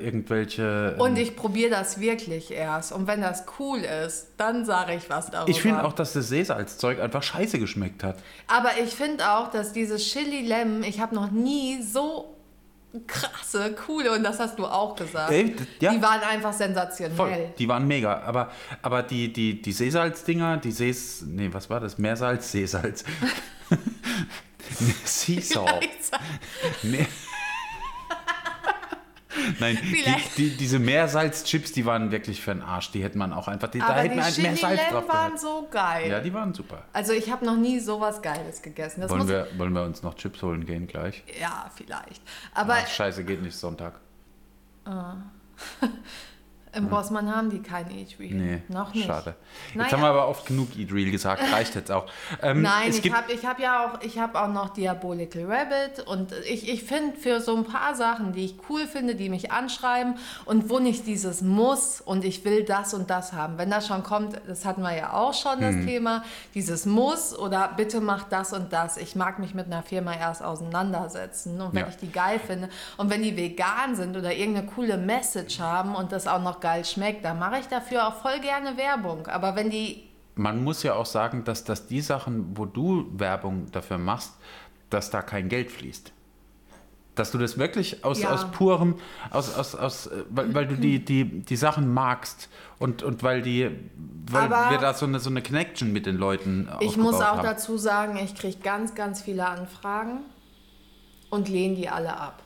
äh, 0.00 0.04
irgendwelche... 0.04 0.92
ähm, 0.96 1.00
Und 1.00 1.16
ich 1.18 1.34
probiere 1.36 1.70
das 1.70 2.00
wirklich 2.00 2.50
erst. 2.50 2.92
Und 2.92 3.06
wenn 3.06 3.20
das 3.22 3.44
cool 3.58 3.78
ist, 3.78 4.28
dann 4.36 4.64
sage 4.64 4.94
ich 4.94 5.08
was 5.08 5.30
darüber. 5.30 5.48
ich 5.50 5.62
finde 5.62 5.84
auch, 5.84 5.92
dass 5.94 6.12
das 6.12 6.28
Seesalzzeug 6.28 7.00
einfach 7.00 7.22
scheiße 7.22 7.58
geschmeckt 7.58 8.04
hat. 8.04 8.18
Aber 8.48 8.70
ich 8.82 8.94
finde 8.94 9.30
auch, 9.30 9.50
dass 9.50 9.72
dieses 9.72 10.02
Chili 10.04 10.42
Lemon, 10.46 10.82
ich 10.82 11.00
habe 11.00 11.14
noch 11.14 11.30
nie 11.30 11.82
so 11.82 12.35
krasse, 13.06 13.74
coole, 13.86 14.12
und 14.12 14.22
das 14.22 14.38
hast 14.38 14.58
du 14.58 14.66
auch 14.66 14.94
gesagt. 14.96 15.32
Ey, 15.32 15.54
ja. 15.80 15.92
Die 15.92 16.00
waren 16.02 16.20
einfach 16.20 16.52
sensationell. 16.52 17.16
Voll, 17.16 17.52
die 17.58 17.68
waren 17.68 17.86
mega. 17.86 18.20
Aber, 18.22 18.50
aber 18.82 19.02
die, 19.02 19.32
die, 19.32 19.60
die 19.60 19.72
Seesalzdinger, 19.72 20.56
die 20.58 20.70
Sees... 20.72 21.22
Nee, 21.26 21.48
was 21.52 21.68
war 21.68 21.80
das? 21.80 21.98
Meersalz? 21.98 22.50
Seesalz. 22.52 23.04
Vielleicht- 25.04 26.10
Nee. 26.82 27.06
Nein, 29.60 29.78
die, 29.82 30.04
die, 30.36 30.56
diese 30.56 30.78
Meersalzchips, 30.78 31.72
die 31.72 31.86
waren 31.86 32.10
wirklich 32.10 32.40
für 32.40 32.52
den 32.54 32.62
Arsch. 32.62 32.90
Die 32.92 33.02
hätte 33.02 33.18
man 33.18 33.32
auch 33.32 33.48
einfach, 33.48 33.68
die, 33.68 33.78
da 33.78 33.86
Aber 33.86 34.00
hätte 34.00 34.10
die 34.10 34.20
man 34.20 34.32
Chili 34.32 34.48
mehr 34.48 34.56
Salz 34.56 34.80
drauf 34.90 35.02
Lemon 35.02 35.08
waren 35.08 35.38
so 35.38 35.68
geil. 35.70 36.10
Ja, 36.10 36.20
die 36.20 36.32
waren 36.32 36.54
super. 36.54 36.84
Also 36.92 37.12
ich 37.12 37.30
habe 37.30 37.44
noch 37.44 37.56
nie 37.56 37.80
sowas 37.80 38.22
Geiles 38.22 38.62
gegessen. 38.62 39.00
Das 39.00 39.10
Wollen 39.10 39.28
wir, 39.28 39.48
wollen 39.56 39.72
wir 39.72 39.82
uns 39.84 40.02
noch 40.02 40.14
Chips 40.14 40.42
holen 40.42 40.66
gehen 40.66 40.86
gleich? 40.86 41.22
ja, 41.40 41.70
vielleicht. 41.74 42.22
Aber 42.54 42.74
Ach, 42.74 42.86
scheiße, 42.86 43.24
geht 43.24 43.42
nicht 43.42 43.56
Sonntag. 43.56 44.00
im 46.76 46.86
Rossmann 46.88 47.34
haben 47.34 47.50
die 47.50 47.60
kein 47.62 47.90
Eat 47.90 48.18
Real. 48.18 48.34
Nee, 48.34 48.62
noch 48.68 48.92
nicht. 48.94 49.06
schade. 49.06 49.34
Jetzt 49.68 49.76
Naja. 49.76 49.92
haben 49.92 50.00
wir 50.02 50.08
aber 50.08 50.28
oft 50.28 50.46
genug 50.46 50.76
Eat 50.76 50.92
Real 50.92 51.10
gesagt, 51.10 51.42
reicht 51.52 51.74
jetzt 51.74 51.90
auch. 51.90 52.06
Ähm, 52.42 52.62
Nein, 52.62 52.90
ich 52.90 53.12
habe 53.12 53.32
ich 53.32 53.44
hab 53.46 53.58
ja 53.58 53.86
auch, 53.86 54.00
ich 54.02 54.18
hab 54.18 54.34
auch 54.34 54.48
noch 54.48 54.70
Diabolical 54.70 55.44
Rabbit 55.44 56.06
und 56.06 56.32
ich, 56.48 56.68
ich 56.68 56.84
finde 56.84 57.16
für 57.16 57.40
so 57.40 57.56
ein 57.56 57.64
paar 57.64 57.94
Sachen, 57.94 58.32
die 58.32 58.44
ich 58.44 58.56
cool 58.68 58.86
finde, 58.86 59.14
die 59.14 59.28
mich 59.28 59.50
anschreiben 59.52 60.14
und 60.44 60.68
wo 60.70 60.78
nicht 60.78 61.06
dieses 61.06 61.42
Muss 61.42 62.00
und 62.00 62.24
ich 62.24 62.44
will 62.44 62.64
das 62.64 62.94
und 62.94 63.10
das 63.10 63.32
haben. 63.32 63.58
Wenn 63.58 63.70
das 63.70 63.86
schon 63.86 64.02
kommt, 64.02 64.40
das 64.46 64.64
hatten 64.64 64.82
wir 64.82 64.94
ja 64.96 65.12
auch 65.12 65.34
schon, 65.34 65.60
das 65.60 65.74
Mhm. 65.74 65.86
Thema, 65.86 66.22
dieses 66.54 66.86
Muss 66.86 67.36
oder 67.38 67.70
bitte 67.76 68.00
mach 68.00 68.24
das 68.24 68.52
und 68.52 68.72
das. 68.72 68.96
Ich 68.96 69.16
mag 69.16 69.38
mich 69.38 69.54
mit 69.54 69.66
einer 69.66 69.82
Firma 69.82 70.14
erst 70.14 70.42
auseinandersetzen 70.86 71.60
und 71.60 71.74
wenn 71.74 71.82
Ja. 71.82 71.88
ich 71.88 71.96
die 71.96 72.10
geil 72.10 72.38
finde 72.44 72.68
und 72.96 73.10
wenn 73.10 73.22
die 73.22 73.36
vegan 73.36 73.94
sind 73.96 74.16
oder 74.16 74.32
irgendeine 74.34 74.66
coole 74.68 74.96
Message 74.96 75.58
haben 75.60 75.94
und 75.94 76.12
das 76.12 76.26
auch 76.26 76.40
noch 76.42 76.60
geil 76.66 76.84
schmeckt, 76.84 77.24
dann 77.24 77.38
mache 77.38 77.58
ich 77.60 77.66
dafür 77.68 78.08
auch 78.08 78.14
voll 78.14 78.40
gerne 78.40 78.76
Werbung. 78.76 79.26
Aber 79.28 79.54
wenn 79.56 79.70
die 79.70 80.02
man 80.38 80.62
muss 80.62 80.82
ja 80.82 80.92
auch 80.94 81.06
sagen, 81.06 81.44
dass, 81.44 81.64
dass 81.64 81.86
die 81.86 82.02
Sachen, 82.02 82.58
wo 82.58 82.66
du 82.66 83.06
Werbung 83.16 83.70
dafür 83.72 83.96
machst, 83.96 84.32
dass 84.90 85.08
da 85.10 85.22
kein 85.22 85.48
Geld 85.48 85.70
fließt. 85.70 86.12
Dass 87.14 87.30
du 87.30 87.38
das 87.38 87.56
wirklich 87.56 88.04
aus, 88.04 88.20
Ja. 88.20 88.32
aus 88.34 88.44
purem, 88.50 88.96
aus, 89.30 89.54
aus, 89.56 89.74
aus, 89.74 90.08
äh, 90.08 90.24
weil, 90.28 90.52
weil 90.54 90.66
du 90.66 90.76
die, 90.76 91.02
die, 91.10 91.24
die 91.40 91.56
Sachen 91.56 91.94
magst 91.94 92.50
und, 92.78 93.02
und 93.02 93.22
weil 93.22 93.40
die, 93.40 93.70
weil 94.30 94.52
Aber- 94.52 94.70
wir 94.72 94.78
da 94.78 94.92
so 94.92 95.06
eine, 95.06 95.20
so 95.20 95.30
eine 95.30 95.40
Connection 95.42 95.90
mit 95.92 96.04
den 96.04 96.16
Leuten 96.18 96.68
Ich 96.80 96.96
muss 96.98 97.14
auch 97.16 97.38
haben. 97.38 97.42
dazu 97.42 97.78
sagen, 97.78 98.18
ich 98.22 98.34
kriege 98.34 98.58
ganz, 98.58 98.94
ganz 98.94 99.22
viele 99.22 99.46
Anfragen 99.46 100.18
und 101.30 101.48
lehne 101.48 101.76
die 101.76 101.88
alle 101.88 102.14
ab. 102.14 102.42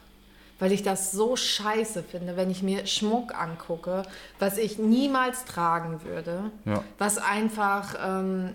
Weil 0.60 0.72
ich 0.72 0.82
das 0.82 1.10
so 1.10 1.34
scheiße 1.36 2.02
finde, 2.04 2.36
wenn 2.36 2.50
ich 2.50 2.62
mir 2.62 2.86
Schmuck 2.86 3.34
angucke, 3.34 4.02
was 4.38 4.58
ich 4.58 4.78
niemals 4.78 5.44
tragen 5.46 6.04
würde, 6.04 6.52
Ja. 6.64 6.84
was 6.98 7.18
einfach, 7.18 7.94
ähm, 8.00 8.50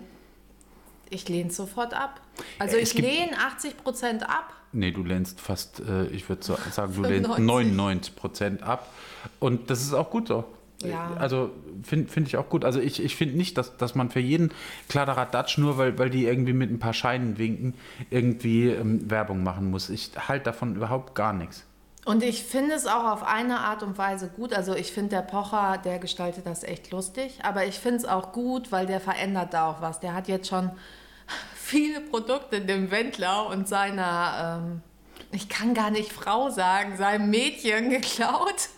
ich 1.10 1.28
lehne 1.28 1.50
es 1.50 1.56
sofort 1.56 1.92
ab. 1.94 2.20
Also 2.58 2.76
Ja, 2.76 2.82
es 2.82 2.92
ich 2.94 2.98
lehne 2.98 3.32
80 3.38 3.76
Prozent 3.76 4.22
ab. 4.22 4.52
Nee, 4.72 4.90
du 4.92 5.02
lehnst 5.04 5.40
fast, 5.40 5.80
äh, 5.80 6.06
ich 6.06 6.28
würde 6.28 6.44
so, 6.44 6.56
sagen, 6.70 6.94
du 6.94 7.02
lehnst 7.02 7.30
95. 7.34 7.44
99 7.76 8.16
Prozent 8.16 8.62
ab. 8.62 8.88
Und 9.40 9.70
das 9.70 9.82
ist 9.82 9.92
auch 9.92 10.10
gut 10.10 10.28
so. 10.28 10.44
Ja. 10.82 11.14
Also 11.18 11.50
finde 11.82 12.10
find 12.10 12.28
ich 12.28 12.36
auch 12.36 12.48
gut. 12.48 12.64
Also 12.64 12.80
ich, 12.80 13.02
ich 13.02 13.16
finde 13.16 13.36
nicht, 13.36 13.56
dass, 13.56 13.76
dass 13.78 13.94
man 13.94 14.10
für 14.10 14.20
jeden 14.20 14.52
Kladderadatsch, 14.88 15.58
nur 15.58 15.78
weil, 15.78 15.98
weil 15.98 16.10
die 16.10 16.26
irgendwie 16.26 16.52
mit 16.52 16.70
ein 16.70 16.78
paar 16.78 16.92
Scheinen 16.92 17.38
winken, 17.38 17.74
irgendwie 18.10 18.68
ähm, 18.68 19.10
Werbung 19.10 19.42
machen 19.42 19.70
muss. 19.70 19.88
Ich 19.88 20.10
halte 20.28 20.44
davon 20.44 20.76
überhaupt 20.76 21.14
gar 21.14 21.32
nichts. 21.32 21.64
Und 22.06 22.22
ich 22.22 22.44
finde 22.44 22.76
es 22.76 22.86
auch 22.86 23.02
auf 23.02 23.24
eine 23.24 23.58
Art 23.58 23.82
und 23.82 23.98
Weise 23.98 24.28
gut. 24.28 24.52
Also 24.52 24.76
ich 24.76 24.92
finde, 24.92 25.16
der 25.16 25.22
Pocher, 25.22 25.76
der 25.76 25.98
gestaltet 25.98 26.46
das 26.46 26.62
echt 26.62 26.92
lustig. 26.92 27.40
Aber 27.42 27.66
ich 27.66 27.80
finde 27.80 27.98
es 27.98 28.04
auch 28.04 28.30
gut, 28.30 28.70
weil 28.70 28.86
der 28.86 29.00
verändert 29.00 29.52
da 29.52 29.68
auch 29.68 29.80
was. 29.80 29.98
Der 29.98 30.14
hat 30.14 30.28
jetzt 30.28 30.48
schon 30.48 30.70
viele 31.56 32.00
Produkte 32.00 32.60
dem 32.60 32.92
Wendler 32.92 33.48
und 33.48 33.66
seiner, 33.66 34.60
ähm, 34.62 34.82
ich 35.32 35.48
kann 35.48 35.74
gar 35.74 35.90
nicht 35.90 36.12
Frau 36.12 36.48
sagen, 36.48 36.96
seinem 36.96 37.28
Mädchen 37.28 37.90
geklaut. 37.90 38.68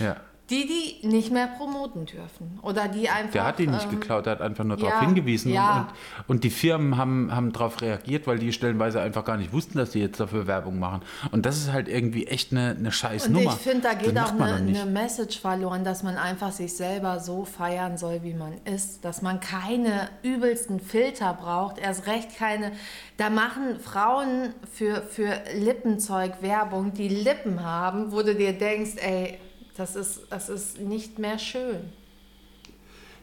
Ja. 0.00 0.16
Die, 0.50 0.66
die 0.66 1.06
nicht 1.06 1.30
mehr 1.30 1.46
promoten 1.46 2.06
dürfen. 2.06 2.58
Oder 2.62 2.88
die 2.88 3.08
einfach. 3.08 3.32
Der 3.32 3.46
hat 3.46 3.58
die 3.58 3.68
nicht 3.68 3.84
ähm, 3.84 3.90
geklaut, 3.90 4.26
der 4.26 4.32
hat 4.32 4.40
einfach 4.40 4.64
nur 4.64 4.76
ja, 4.78 4.88
darauf 4.88 5.00
hingewiesen. 5.04 5.52
ja. 5.52 5.88
Und, 6.26 6.36
und 6.36 6.44
die 6.44 6.50
Firmen 6.50 6.96
haben, 6.96 7.34
haben 7.34 7.52
darauf 7.52 7.80
reagiert, 7.80 8.26
weil 8.26 8.38
die 8.38 8.52
stellenweise 8.52 9.00
einfach 9.00 9.24
gar 9.24 9.36
nicht 9.36 9.52
wussten, 9.52 9.78
dass 9.78 9.92
sie 9.92 10.00
jetzt 10.00 10.18
dafür 10.18 10.46
Werbung 10.46 10.78
machen. 10.78 11.02
Und 11.30 11.46
das 11.46 11.58
ist 11.58 11.72
halt 11.72 11.88
irgendwie 11.88 12.26
echt 12.26 12.50
eine, 12.50 12.76
eine 12.76 12.90
scheiß 12.90 13.26
Und 13.26 13.34
Nummer. 13.34 13.52
ich 13.52 13.60
finde, 13.60 13.82
da 13.82 13.94
geht 13.94 14.18
auch 14.18 14.32
eine, 14.32 14.54
eine 14.54 14.86
Message 14.86 15.40
verloren, 15.40 15.84
dass 15.84 16.02
man 16.02 16.16
einfach 16.16 16.52
sich 16.52 16.74
selber 16.74 17.20
so 17.20 17.44
feiern 17.44 17.96
soll, 17.96 18.22
wie 18.22 18.34
man 18.34 18.54
ist. 18.64 19.04
Dass 19.04 19.22
man 19.22 19.38
keine 19.38 20.08
übelsten 20.22 20.80
Filter 20.80 21.34
braucht, 21.34 21.78
erst 21.78 22.06
recht 22.06 22.36
keine. 22.36 22.72
Da 23.16 23.30
machen 23.30 23.78
Frauen 23.78 24.54
für, 24.72 25.02
für 25.02 25.32
Lippenzeug 25.54 26.42
Werbung, 26.42 26.92
die 26.92 27.08
Lippen 27.08 27.62
haben, 27.62 28.12
wo 28.12 28.22
du 28.22 28.34
dir 28.34 28.52
denkst, 28.52 28.96
ey, 28.96 29.38
das 29.80 29.96
ist, 29.96 30.26
das 30.28 30.48
ist 30.50 30.78
nicht 30.78 31.18
mehr 31.18 31.38
schön. 31.38 31.90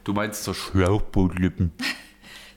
Du 0.03 0.13
meinst 0.13 0.43
so 0.43 0.53
Schlauchbootlippen. 0.53 1.71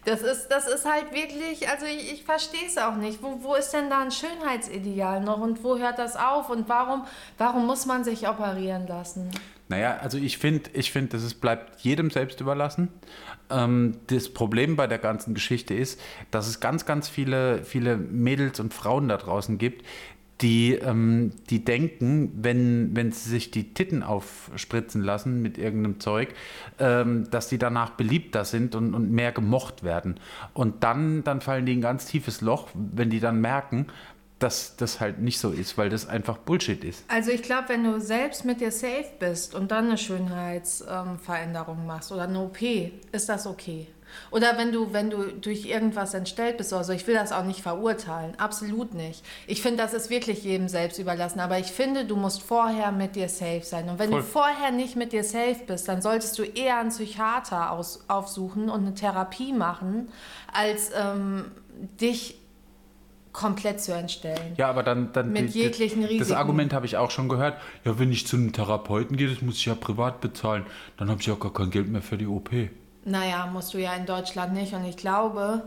Das 0.06 0.22
ist, 0.22 0.48
das 0.48 0.66
ist 0.66 0.86
halt 0.86 1.12
wirklich, 1.12 1.68
also 1.68 1.84
ich, 1.84 2.14
ich 2.14 2.24
verstehe 2.24 2.66
es 2.66 2.78
auch 2.78 2.96
nicht. 2.96 3.22
Wo, 3.22 3.42
wo 3.42 3.54
ist 3.54 3.72
denn 3.72 3.90
da 3.90 4.00
ein 4.00 4.10
Schönheitsideal 4.10 5.20
noch 5.20 5.38
und 5.38 5.62
wo 5.62 5.76
hört 5.76 5.98
das 5.98 6.16
auf 6.16 6.48
und 6.48 6.70
warum, 6.70 7.04
warum 7.36 7.66
muss 7.66 7.84
man 7.84 8.02
sich 8.02 8.26
operieren 8.26 8.86
lassen? 8.86 9.30
Naja, 9.68 9.98
also 9.98 10.16
ich 10.16 10.38
finde, 10.38 10.70
ich 10.72 10.90
find, 10.90 11.12
dass 11.12 11.22
es 11.22 11.34
bleibt 11.34 11.80
jedem 11.80 12.10
selbst 12.10 12.40
überlassen. 12.40 12.88
Ähm, 13.50 13.98
das 14.06 14.32
Problem 14.32 14.76
bei 14.76 14.86
der 14.86 14.98
ganzen 14.98 15.34
Geschichte 15.34 15.74
ist, 15.74 16.00
dass 16.30 16.48
es 16.48 16.60
ganz, 16.60 16.86
ganz 16.86 17.10
viele, 17.10 17.62
viele 17.64 17.98
Mädels 17.98 18.58
und 18.58 18.72
Frauen 18.72 19.08
da 19.08 19.18
draußen 19.18 19.58
gibt, 19.58 19.84
die, 20.40 20.74
ähm, 20.74 21.32
die 21.50 21.64
denken, 21.64 22.32
wenn, 22.34 22.96
wenn 22.96 23.12
sie 23.12 23.28
sich 23.28 23.50
die 23.50 23.74
Titten 23.74 24.02
aufspritzen 24.02 25.02
lassen 25.02 25.42
mit 25.42 25.58
irgendeinem 25.58 26.00
Zeug, 26.00 26.34
ähm, 26.78 27.30
dass 27.30 27.48
die 27.48 27.58
danach 27.58 27.90
beliebter 27.90 28.44
sind 28.44 28.74
und, 28.74 28.94
und 28.94 29.10
mehr 29.10 29.32
gemocht 29.32 29.82
werden. 29.82 30.18
Und 30.54 30.82
dann, 30.82 31.24
dann 31.24 31.40
fallen 31.40 31.66
die 31.66 31.72
in 31.72 31.78
ein 31.78 31.82
ganz 31.82 32.06
tiefes 32.06 32.40
Loch, 32.40 32.68
wenn 32.74 33.10
die 33.10 33.20
dann 33.20 33.40
merken, 33.40 33.86
dass 34.38 34.76
das 34.76 35.00
halt 35.00 35.18
nicht 35.18 35.38
so 35.38 35.50
ist, 35.50 35.76
weil 35.76 35.90
das 35.90 36.08
einfach 36.08 36.38
Bullshit 36.38 36.82
ist. 36.82 37.04
Also 37.08 37.30
ich 37.30 37.42
glaube, 37.42 37.68
wenn 37.68 37.84
du 37.84 38.00
selbst 38.00 38.46
mit 38.46 38.60
dir 38.60 38.72
safe 38.72 39.10
bist 39.18 39.54
und 39.54 39.70
dann 39.70 39.88
eine 39.88 39.98
Schönheitsveränderung 39.98 41.86
machst 41.86 42.10
oder 42.10 42.22
eine 42.22 42.40
OP, 42.40 42.62
ist 43.12 43.28
das 43.28 43.46
okay. 43.46 43.86
Oder 44.30 44.56
wenn 44.58 44.72
du, 44.72 44.92
wenn 44.92 45.10
du 45.10 45.24
durch 45.32 45.66
irgendwas 45.66 46.14
entstellt 46.14 46.56
bist, 46.56 46.72
also 46.72 46.92
ich 46.92 47.06
will 47.06 47.14
das 47.14 47.32
auch 47.32 47.44
nicht 47.44 47.60
verurteilen, 47.62 48.34
absolut 48.38 48.94
nicht. 48.94 49.24
Ich 49.46 49.62
finde, 49.62 49.82
das 49.82 49.92
ist 49.94 50.10
wirklich 50.10 50.44
jedem 50.44 50.68
selbst 50.68 50.98
überlassen, 50.98 51.40
aber 51.40 51.58
ich 51.58 51.66
finde, 51.66 52.04
du 52.04 52.16
musst 52.16 52.42
vorher 52.42 52.92
mit 52.92 53.16
dir 53.16 53.28
safe 53.28 53.62
sein. 53.62 53.88
Und 53.88 53.98
wenn 53.98 54.10
Voll. 54.10 54.20
du 54.20 54.26
vorher 54.26 54.70
nicht 54.70 54.96
mit 54.96 55.12
dir 55.12 55.24
safe 55.24 55.60
bist, 55.66 55.88
dann 55.88 56.02
solltest 56.02 56.38
du 56.38 56.42
eher 56.42 56.78
einen 56.80 56.90
Psychiater 56.90 57.70
aus, 57.72 58.04
aufsuchen 58.08 58.68
und 58.70 58.80
eine 58.80 58.94
Therapie 58.94 59.52
machen, 59.52 60.08
als 60.52 60.90
ähm, 60.94 61.46
dich 62.00 62.36
komplett 63.32 63.80
zu 63.80 63.94
entstellen. 63.94 64.54
Ja, 64.56 64.68
aber 64.68 64.82
dann, 64.82 65.12
dann 65.12 65.30
Mit 65.32 65.54
die- 65.54 65.60
jeglichen 65.60 66.02
Das 66.02 66.10
Risiken. 66.10 66.32
Argument 66.34 66.72
habe 66.72 66.84
ich 66.86 66.96
auch 66.96 67.12
schon 67.12 67.28
gehört. 67.28 67.56
Ja, 67.84 67.96
wenn 67.98 68.10
ich 68.10 68.26
zu 68.26 68.36
einem 68.36 68.52
Therapeuten 68.52 69.16
gehe, 69.16 69.28
das 69.28 69.40
muss 69.40 69.54
ich 69.56 69.66
ja 69.66 69.76
privat 69.76 70.20
bezahlen. 70.20 70.66
Dann 70.96 71.08
habe 71.10 71.20
ich 71.20 71.26
ja 71.28 71.34
gar 71.36 71.52
kein 71.52 71.70
Geld 71.70 71.88
mehr 71.88 72.02
für 72.02 72.18
die 72.18 72.26
OP. 72.26 72.50
Naja, 73.04 73.46
musst 73.46 73.74
du 73.74 73.78
ja 73.78 73.94
in 73.94 74.06
Deutschland 74.06 74.52
nicht. 74.52 74.74
Und 74.74 74.84
ich 74.84 74.96
glaube, 74.96 75.64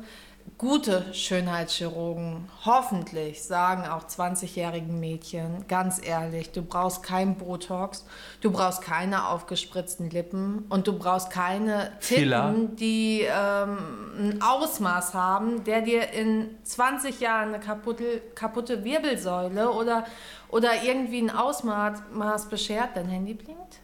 gute 0.58 1.14
Schönheitschirurgen, 1.14 2.48
hoffentlich, 2.64 3.44
sagen 3.44 3.88
auch 3.88 4.04
20-jährigen 4.04 5.00
Mädchen, 5.00 5.66
ganz 5.68 6.06
ehrlich, 6.06 6.52
du 6.52 6.62
brauchst 6.62 7.04
kein 7.04 7.36
Botox, 7.36 8.06
du 8.42 8.52
brauchst 8.52 8.82
keine 8.82 9.28
aufgespritzten 9.28 10.10
Lippen 10.10 10.66
und 10.70 10.88
du 10.88 10.98
brauchst 10.98 11.32
keine. 11.32 11.92
Titten, 12.00 12.76
die 12.76 13.22
ähm, 13.22 13.78
ein 14.18 14.42
Ausmaß 14.42 15.14
haben, 15.14 15.64
der 15.64 15.82
dir 15.82 16.10
in 16.12 16.50
20 16.64 17.20
Jahren 17.20 17.50
eine 17.50 17.60
kaputte, 17.60 18.22
kaputte 18.36 18.84
Wirbelsäule 18.84 19.72
oder, 19.72 20.06
oder 20.50 20.84
irgendwie 20.84 21.20
ein 21.20 21.32
Ausmaß 21.32 22.46
beschert. 22.50 22.90
Dein 22.96 23.08
Handy 23.08 23.34
blinkt? 23.34 23.80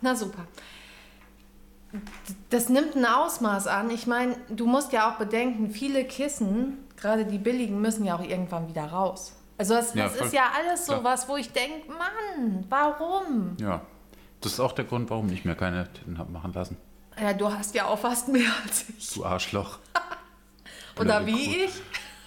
Na 0.00 0.14
super 0.14 0.44
das 2.50 2.68
nimmt 2.68 2.96
ein 2.96 3.04
Ausmaß 3.06 3.66
an. 3.66 3.90
Ich 3.90 4.06
meine, 4.06 4.36
du 4.50 4.66
musst 4.66 4.92
ja 4.92 5.10
auch 5.10 5.16
bedenken, 5.18 5.70
viele 5.70 6.04
Kissen, 6.04 6.76
gerade 6.96 7.24
die 7.24 7.38
billigen, 7.38 7.80
müssen 7.80 8.04
ja 8.04 8.16
auch 8.16 8.22
irgendwann 8.22 8.68
wieder 8.68 8.84
raus. 8.84 9.34
Also 9.56 9.74
das, 9.74 9.94
Ja, 9.94 10.04
das 10.04 10.16
voll. 10.16 10.26
ist 10.26 10.32
ja 10.34 10.44
alles 10.56 10.86
so 10.86 10.92
Klar. 10.92 11.04
was, 11.04 11.28
wo 11.28 11.36
ich 11.36 11.50
denke, 11.52 11.88
Mann, 11.90 12.64
warum? 12.68 13.56
Ja. 13.60 13.80
Das 14.40 14.52
ist 14.52 14.60
auch 14.60 14.72
der 14.72 14.84
Grund, 14.84 15.10
warum 15.10 15.32
ich 15.32 15.44
mir 15.44 15.56
keine 15.56 15.92
Titten 15.92 16.18
habe 16.18 16.30
machen 16.30 16.52
lassen. 16.52 16.76
Ja, 17.20 17.32
du 17.32 17.52
hast 17.52 17.74
ja 17.74 17.86
auch 17.86 17.98
fast 17.98 18.28
mehr 18.28 18.50
als 18.62 18.84
ich. 18.96 19.10
Du 19.14 19.24
Arschloch. 19.24 19.78
Oder 21.00 21.26
wie 21.26 21.64
ich? 21.64 21.72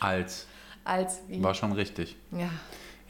Als. 0.01 0.47
Als 0.83 1.19
wie. 1.27 1.41
War 1.41 1.53
schon 1.53 1.71
richtig. 1.71 2.17
Ja. 2.31 2.49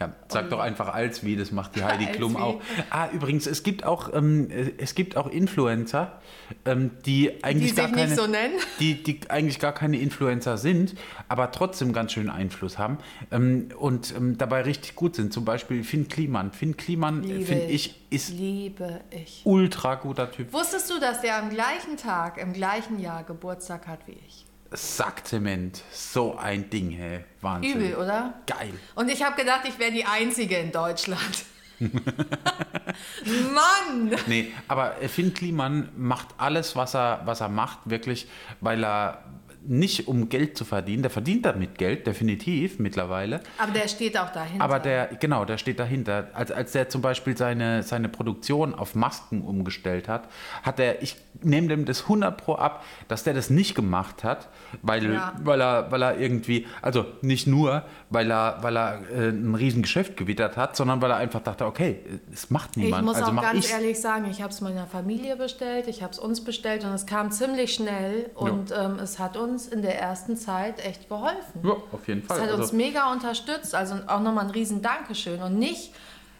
Ja, 0.02 0.14
sag 0.30 0.50
doch 0.50 0.60
einfach 0.60 0.94
als 0.94 1.24
wie, 1.24 1.36
das 1.36 1.52
macht 1.52 1.76
die 1.76 1.84
Heidi 1.84 2.06
Als 2.08 2.16
Klum 2.18 2.34
wie. 2.34 2.40
auch. 2.40 2.62
Ah, 2.90 3.08
übrigens, 3.14 3.46
es 3.46 3.62
gibt 3.62 3.84
auch, 3.84 4.12
ähm, 4.14 4.50
es 4.80 4.96
gibt 4.96 5.16
auch 5.16 5.28
Influencer, 5.28 6.20
ähm, 6.66 6.90
die 7.06 7.28
Die 7.28 7.44
eigentlich 7.44 7.76
gar 7.76 7.88
sich 7.88 7.96
keine, 7.96 8.08
nicht 8.10 8.20
so 8.20 8.28
nennen. 8.28 8.56
die, 8.80 9.04
die 9.04 9.20
eigentlich 9.30 9.60
gar 9.60 9.74
keine 9.74 9.98
Influencer 10.00 10.58
sind, 10.58 10.96
aber 11.28 11.52
trotzdem 11.52 11.94
ganz 11.94 12.14
schön 12.14 12.30
Einfluss 12.32 12.80
haben 12.80 12.98
ähm, 13.32 13.70
und 13.78 14.14
ähm, 14.18 14.38
dabei 14.40 14.62
richtig 14.62 14.96
gut 14.96 15.16
sind. 15.16 15.32
Zum 15.34 15.46
Beispiel 15.46 15.84
Finn 15.84 16.08
Kliman. 16.08 16.52
Finn 16.52 16.76
Kliman, 16.78 17.22
Liebe 17.22 17.46
finde 17.46 17.66
ich, 17.66 17.96
ist 18.10 18.30
Liebe 18.32 19.02
ich. 19.12 19.42
ultra 19.46 19.96
guter 19.96 20.32
Typ. 20.32 20.52
Wusstest 20.52 20.90
du, 20.90 21.00
dass 21.00 21.22
der 21.22 21.38
am 21.38 21.50
gleichen 21.52 21.96
Tag, 21.98 22.38
im 22.40 22.54
gleichen 22.54 23.00
Jahr 23.00 23.24
Geburtstag 23.24 23.88
hat 23.88 24.00
wie 24.08 24.18
ich? 24.28 24.46
Sackzement, 24.72 25.84
so 25.92 26.38
ein 26.38 26.70
Ding, 26.70 26.92
hey. 26.92 27.26
Wahnsinn. 27.42 27.74
Übel, 27.74 27.96
oder? 27.96 28.36
Geil. 28.48 28.74
Und 28.96 29.10
ich 29.10 29.24
habe 29.24 29.36
gedacht, 29.36 29.62
ich 29.68 29.78
wäre 29.80 29.92
die 29.92 30.06
Einzige 30.06 30.58
in 30.58 30.72
Deutschland. 30.72 31.46
Mann! 31.82 34.16
Nee, 34.28 34.52
aber 34.68 34.94
Finn 35.08 35.34
Kliman 35.34 35.90
macht 35.98 36.28
alles, 36.38 36.76
was 36.76 36.96
er, 36.96 37.22
was 37.26 37.42
er 37.42 37.50
macht, 37.50 37.80
wirklich, 37.86 38.28
weil 38.60 38.84
er 38.84 39.24
nicht 39.64 40.08
um 40.08 40.30
Geld 40.30 40.58
zu 40.58 40.66
verdienen. 40.66 41.04
Der 41.04 41.12
verdient 41.12 41.46
damit 41.46 41.78
Geld, 41.78 42.08
definitiv 42.08 42.80
mittlerweile. 42.80 43.42
Aber 43.58 43.72
der 43.72 43.88
steht 43.88 44.18
auch 44.18 44.32
dahinter. 44.32 44.64
Aber 44.64 44.80
der, 44.80 45.08
genau, 45.20 45.46
der 45.46 45.58
steht 45.58 45.80
dahinter. 45.80 46.30
Als, 46.34 46.52
als 46.52 46.72
der 46.72 46.90
zum 46.90 47.02
Beispiel 47.02 47.38
seine, 47.38 47.84
seine 47.84 48.10
Produktion 48.10 48.74
auf 48.74 48.96
Masken 48.96 49.42
umgestellt 49.42 50.08
hat, 50.08 50.28
hat 50.64 50.80
er, 50.80 51.02
ich 51.02 51.16
nehme 51.42 51.68
dem 51.68 51.86
das 51.86 52.04
100 52.04 52.38
pro 52.38 52.56
ab, 52.56 52.84
dass 53.08 53.24
der 53.24 53.34
das 53.34 53.50
nicht 53.50 53.76
gemacht 53.76 54.24
hat, 54.24 54.50
weil, 54.82 55.14
Ja. 55.14 55.34
weil, 55.44 55.62
er, 55.62 55.92
weil 55.92 56.02
er 56.02 56.18
irgendwie, 56.18 56.66
also 56.82 57.06
nicht 57.22 57.48
nur, 57.48 57.84
weil 58.10 58.32
er, 58.32 58.58
weil 58.62 58.78
er 58.78 59.02
äh, 59.12 59.30
ein 59.30 59.56
Riesen 59.56 59.84
Gewittert 60.16 60.58
hat, 60.58 60.76
sondern 60.76 61.02
weil 61.02 61.12
er 61.12 61.18
einfach 61.18 61.42
dachte, 61.42 61.66
okay, 61.66 62.00
es 62.32 62.50
macht 62.50 62.72
ich 62.76 62.84
niemand, 62.84 63.06
muss 63.06 63.18
also 63.18 63.32
auch 63.32 63.42
ganz 63.42 63.60
ich's. 63.66 63.72
ehrlich 63.72 64.00
sagen, 64.00 64.26
ich 64.30 64.42
habe 64.42 64.52
es 64.52 64.62
meiner 64.62 64.88
Familie 64.88 65.36
bestellt, 65.36 65.88
ich 65.88 66.02
habe 66.02 66.14
es 66.14 66.20
uns 66.20 66.44
bestellt 66.44 66.84
und 66.84 66.92
es 66.92 67.06
kam 67.06 67.32
ziemlich 67.32 67.74
schnell 67.74 68.30
und 68.36 68.72
ähm, 68.72 68.98
es 69.00 69.20
hat 69.20 69.38
uns 69.38 69.51
in 69.72 69.82
der 69.82 70.00
ersten 70.00 70.38
Zeit 70.38 70.84
echt 70.86 71.08
geholfen. 71.10 71.62
Ja, 71.64 71.72
auf 71.92 72.08
jeden 72.08 72.24
Fall. 72.24 72.38
Es 72.38 72.44
hat 72.44 72.52
uns 72.52 72.62
Also, 72.62 72.76
mega 72.76 73.12
unterstützt, 73.12 73.76
also 73.76 73.96
auch 74.08 74.20
nochmal 74.20 74.46
ein 74.46 74.52
riesen 74.52 74.82
Dankeschön 74.82 75.42
und 75.42 75.58
nicht, 75.60 75.94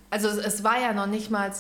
also 0.10 0.28
es, 0.28 0.38
es 0.38 0.64
war 0.64 0.80
ja 0.80 0.94
noch 0.94 1.08
nicht 1.08 1.30
mal, 1.32 1.52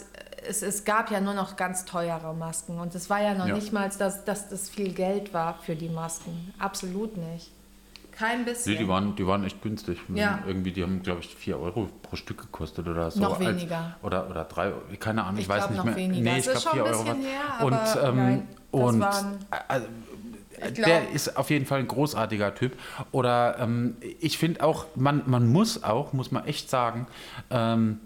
es, 0.47 0.61
es 0.63 0.83
gab 0.85 1.11
ja 1.11 1.21
nur 1.21 1.33
noch 1.33 1.55
ganz 1.55 1.85
teure 1.85 2.33
Masken 2.33 2.79
und 2.79 2.95
es 2.95 3.09
war 3.09 3.21
ja 3.21 3.33
noch 3.33 3.47
Ja. 3.47 3.55
nicht 3.55 3.71
mal, 3.73 3.89
dass, 3.97 4.25
dass 4.25 4.49
das 4.49 4.69
viel 4.69 4.93
Geld 4.93 5.33
war 5.33 5.59
für 5.61 5.75
die 5.75 5.89
Masken. 5.89 6.53
Absolut 6.59 7.15
nicht. 7.17 7.51
Kein 8.11 8.43
bisschen. 8.45 8.73
nee, 8.73 8.79
die 8.79 8.87
waren, 8.87 9.15
die 9.15 9.25
waren 9.25 9.43
echt 9.45 9.61
günstig. 9.63 9.97
Ja. 10.13 10.39
Irgendwie, 10.45 10.71
die 10.73 10.83
haben, 10.83 11.01
glaube 11.01 11.21
ich, 11.21 11.33
4 11.33 11.57
Euro 11.59 11.87
pro 12.03 12.15
Stück 12.17 12.39
gekostet 12.41 12.87
oder 12.87 13.09
so. 13.09 13.19
Noch 13.21 13.39
Als- 13.39 13.47
weniger. 13.47 13.95
Oder, 14.03 14.29
oder 14.29 14.43
3 14.43 14.65
Euro, 14.67 14.81
keine 14.99 15.23
Ahnung, 15.23 15.37
ich, 15.37 15.43
Ich 15.43 15.49
weiß 15.49 15.69
nicht 15.69 15.77
noch 15.77 15.85
mehr. 15.85 15.95
weniger. 15.95 16.21
Nee, 16.31 16.39
Es 16.39 16.47
ich 16.47 16.51
glaube 16.53 16.61
schon 16.67 16.73
4 16.73 16.85
ein 16.85 16.93
Euro. 16.93 17.05
her, 17.15 17.65
und 17.65 18.03
ähm, 18.09 18.15
nein, 18.17 18.47
das 18.71 18.81
und 18.81 18.99
waren- 18.99 19.39
also, 19.67 19.87
Der 20.59 20.71
glaub- 20.71 21.13
ist 21.13 21.37
auf 21.37 21.49
jeden 21.49 21.65
Fall 21.65 21.79
ein 21.79 21.87
großartiger 21.87 22.53
Typ. 22.55 22.73
Oder 23.11 23.57
ähm, 23.59 23.95
ich 24.19 24.37
finde 24.37 24.63
auch, 24.63 24.85
man, 24.95 25.23
man 25.25 25.47
muss 25.47 25.83
auch, 25.83 26.13
muss 26.13 26.31
man 26.31 26.45
echt 26.45 26.69
sagen, 26.69 27.07
ähm, 27.49 27.99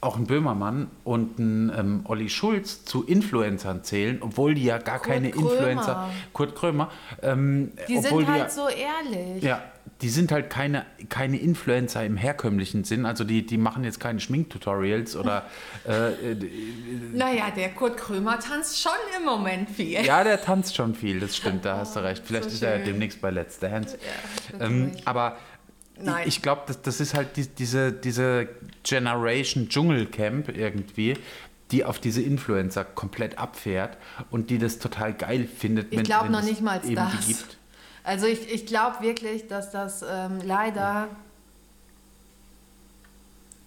auch 0.00 0.16
ein 0.16 0.26
Böhmermann 0.26 0.88
und 1.04 1.38
ein 1.38 1.72
ähm, 1.76 2.00
Olli 2.04 2.28
Schulz 2.30 2.84
zu 2.84 3.04
Influencern 3.04 3.82
zählen, 3.82 4.18
obwohl 4.20 4.54
die 4.54 4.64
ja 4.64 4.78
gar 4.78 4.98
Kurt 4.98 5.08
keine 5.08 5.30
Krömer. 5.30 5.50
Influencer. 5.50 6.10
Kurt 6.32 6.54
Krömer. 6.54 6.90
Ähm, 7.22 7.72
Die 7.88 7.98
sind 7.98 8.28
halt 8.28 8.38
ja, 8.44 8.48
so 8.48 8.68
ehrlich. 8.68 9.42
ja, 9.42 9.60
die 10.00 10.08
sind 10.08 10.30
halt 10.30 10.50
keine, 10.50 10.86
keine 11.08 11.38
Influencer 11.38 12.04
im 12.04 12.16
herkömmlichen 12.16 12.84
Sinn. 12.84 13.06
Also 13.06 13.24
die, 13.24 13.44
die 13.44 13.58
machen 13.58 13.82
jetzt 13.82 13.98
keine 13.98 14.20
Schminktutorials 14.20 15.16
oder 15.16 15.46
äh, 15.88 16.12
äh, 16.32 16.36
Naja, 17.12 17.50
der 17.56 17.70
Kurt 17.70 17.96
Krömer 17.96 18.38
tanzt 18.38 18.80
schon 18.80 18.92
im 19.18 19.24
Moment 19.24 19.68
viel. 19.68 20.04
ja, 20.04 20.22
der 20.22 20.40
tanzt 20.40 20.76
schon 20.76 20.94
viel, 20.94 21.18
das 21.18 21.36
stimmt, 21.36 21.64
da 21.64 21.78
hast 21.78 21.96
du 21.96 22.00
recht. 22.04 22.22
Vielleicht 22.24 22.44
so 22.44 22.50
ist 22.50 22.62
er 22.62 22.70
ja 22.70 22.76
schön. 22.76 22.86
demnächst 22.92 23.20
bei 23.20 23.30
Let's 23.30 23.58
Dance. 23.58 23.98
Ja, 24.60 24.64
Ähm, 24.66 24.92
aber 25.04 25.38
Nein. 26.02 26.22
ich, 26.28 26.36
ich 26.36 26.42
glaube, 26.42 26.62
das, 26.66 26.80
das 26.82 27.00
ist 27.00 27.14
halt 27.14 27.36
die, 27.36 27.46
diese, 27.46 27.92
diese 27.92 28.48
Generation 28.84 29.68
Dschungelcamp 29.68 30.48
irgendwie, 30.56 31.16
die 31.70 31.84
auf 31.84 31.98
diese 31.98 32.22
Influencer 32.22 32.84
komplett 32.84 33.38
abfährt 33.38 33.96
und 34.30 34.50
die 34.50 34.58
das 34.58 34.78
total 34.78 35.12
geil 35.12 35.46
findet, 35.46 35.92
Ich 35.92 36.02
glaube 36.04 36.30
noch 36.30 36.42
nicht 36.42 36.60
mal 36.62 36.80
das. 36.80 37.26
gibt. 37.26 37.56
Also 38.04 38.26
ich, 38.26 38.50
ich 38.50 38.64
glaube 38.66 39.02
wirklich, 39.02 39.48
dass 39.48 39.70
das 39.70 40.02
ähm, 40.02 40.40
leider 40.42 41.08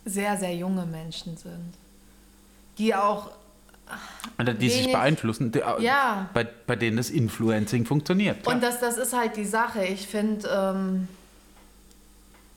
sehr, 0.06 0.38
sehr 0.38 0.56
junge 0.56 0.86
Menschen 0.86 1.38
sind. 1.38 1.74
Die 2.80 2.96
auch, 2.96 3.30
Oder 4.40 4.54
die 4.56 4.70
sich 4.70 4.92
beeinflussen, 4.92 5.52
die, 5.52 5.60
Ja. 5.80 6.30
bei, 6.34 6.46
bei 6.66 6.76
denen 6.76 6.98
das 6.98 7.10
Influencing 7.12 7.86
funktioniert. 7.86 8.48
und 8.48 8.64
das, 8.64 8.80
das 8.80 8.98
ist 8.98 9.14
halt 9.16 9.36
die 9.38 9.46
Sache. 9.46 9.84
Ich 9.86 10.08
finde, 10.08 10.48
ähm, 10.50 11.08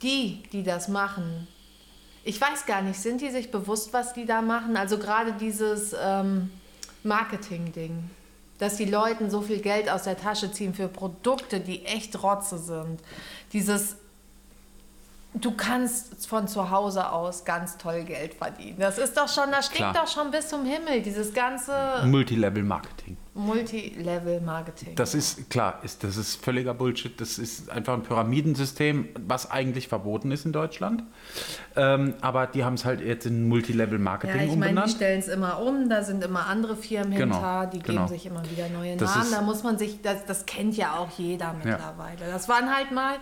die, 0.05 0.43
die 0.53 0.63
das 0.63 0.87
machen, 0.87 1.49
ich 2.25 2.41
weiß 2.41 2.65
gar 2.67 2.81
nicht, 2.81 2.99
sind 2.99 3.21
die 3.21 3.31
sich 3.31 3.51
bewusst, 3.51 3.93
was 3.93 4.15
die 4.15 4.25
da 4.25 4.41
machen? 4.41 4.77
Also 4.77 4.99
gerade 4.99 5.33
dieses 5.33 5.95
ähm, 6.01 6.51
Marketing-Ding, 7.03 8.11
dass 8.59 8.77
die 8.77 8.87
Leuten 8.87 9.31
so 9.31 9.43
viel 9.43 9.59
Geld 9.59 9.91
aus 9.91 10.05
der 10.05 10.17
Tasche 10.17 10.51
ziehen 10.51 10.73
für 10.75 10.89
Produkte, 10.89 11.61
die 11.61 11.85
echt 11.85 12.23
Rotze 12.23 12.57
sind. 12.57 13.01
Dieses, 13.53 13.97
du 15.35 15.51
kannst 15.53 16.27
von 16.27 16.49
zu 16.49 16.71
Hause 16.71 17.11
aus 17.13 17.45
ganz 17.45 17.77
toll 17.77 18.05
Geld 18.05 18.33
verdienen. 18.35 18.79
Das 18.79 18.97
ist 18.97 19.17
doch 19.19 19.29
schon, 19.29 19.51
das 19.51 19.67
stinkt 19.67 19.95
doch 19.95 20.09
schon 20.09 20.31
bis 20.31 20.49
zum 20.49 20.65
Himmel, 20.65 21.03
dieses 21.03 21.35
ganze 21.35 22.03
Multilevel-Marketing. 22.07 23.19
Multilevel-Marketing. 23.35 24.95
Das 24.95 25.15
ist 25.15 25.51
klar, 25.51 25.81
ist, 25.83 26.05
das 26.05 26.17
ist 26.17 26.37
völliger 26.45 26.73
Bullshit. 26.75 27.21
Das 27.21 27.39
ist 27.39 27.71
einfach 27.71 27.95
ein 27.95 28.03
Pyramidensystem, 28.03 29.09
was 29.27 29.51
eigentlich 29.51 29.89
verboten 29.89 30.31
ist 30.31 30.45
in 30.47 30.53
Deutschland. 30.53 31.03
Ähm, 31.77 32.15
aber 32.21 32.47
die 32.47 32.65
haben 32.65 32.75
es 32.75 32.85
halt 32.85 33.01
jetzt 33.01 33.27
in 33.27 33.49
Multilevel-Marketing 33.49 34.37
Ja, 34.37 34.43
ich 34.43 34.49
meine, 34.51 34.61
die 34.61 34.69
umbenannt. 34.69 34.91
stellen 34.93 35.19
es 35.19 35.29
immer 35.29 35.61
um, 35.61 35.89
da 35.89 36.03
sind 36.05 36.23
immer 36.23 36.47
andere 36.47 36.77
Firmen 36.77 37.17
Genau, 37.17 37.35
hinter, 37.37 37.67
die 37.73 37.79
genau. 37.81 38.03
geben 38.07 38.09
sich 38.09 38.27
immer 38.27 38.43
wieder 38.51 38.69
neue 38.69 38.97
Das 38.97 39.15
Namen. 39.17 39.31
Da 39.33 39.43
muss 39.43 39.63
man 39.63 39.79
sich, 39.79 40.01
das, 40.03 40.25
das 40.27 40.47
kennt 40.47 40.77
ja 40.77 40.97
auch 40.97 41.11
jeder 41.19 41.53
mittlerweile. 41.55 42.31
Das 42.31 42.49
waren 42.49 42.75
halt 42.75 42.93
mal, 42.93 43.17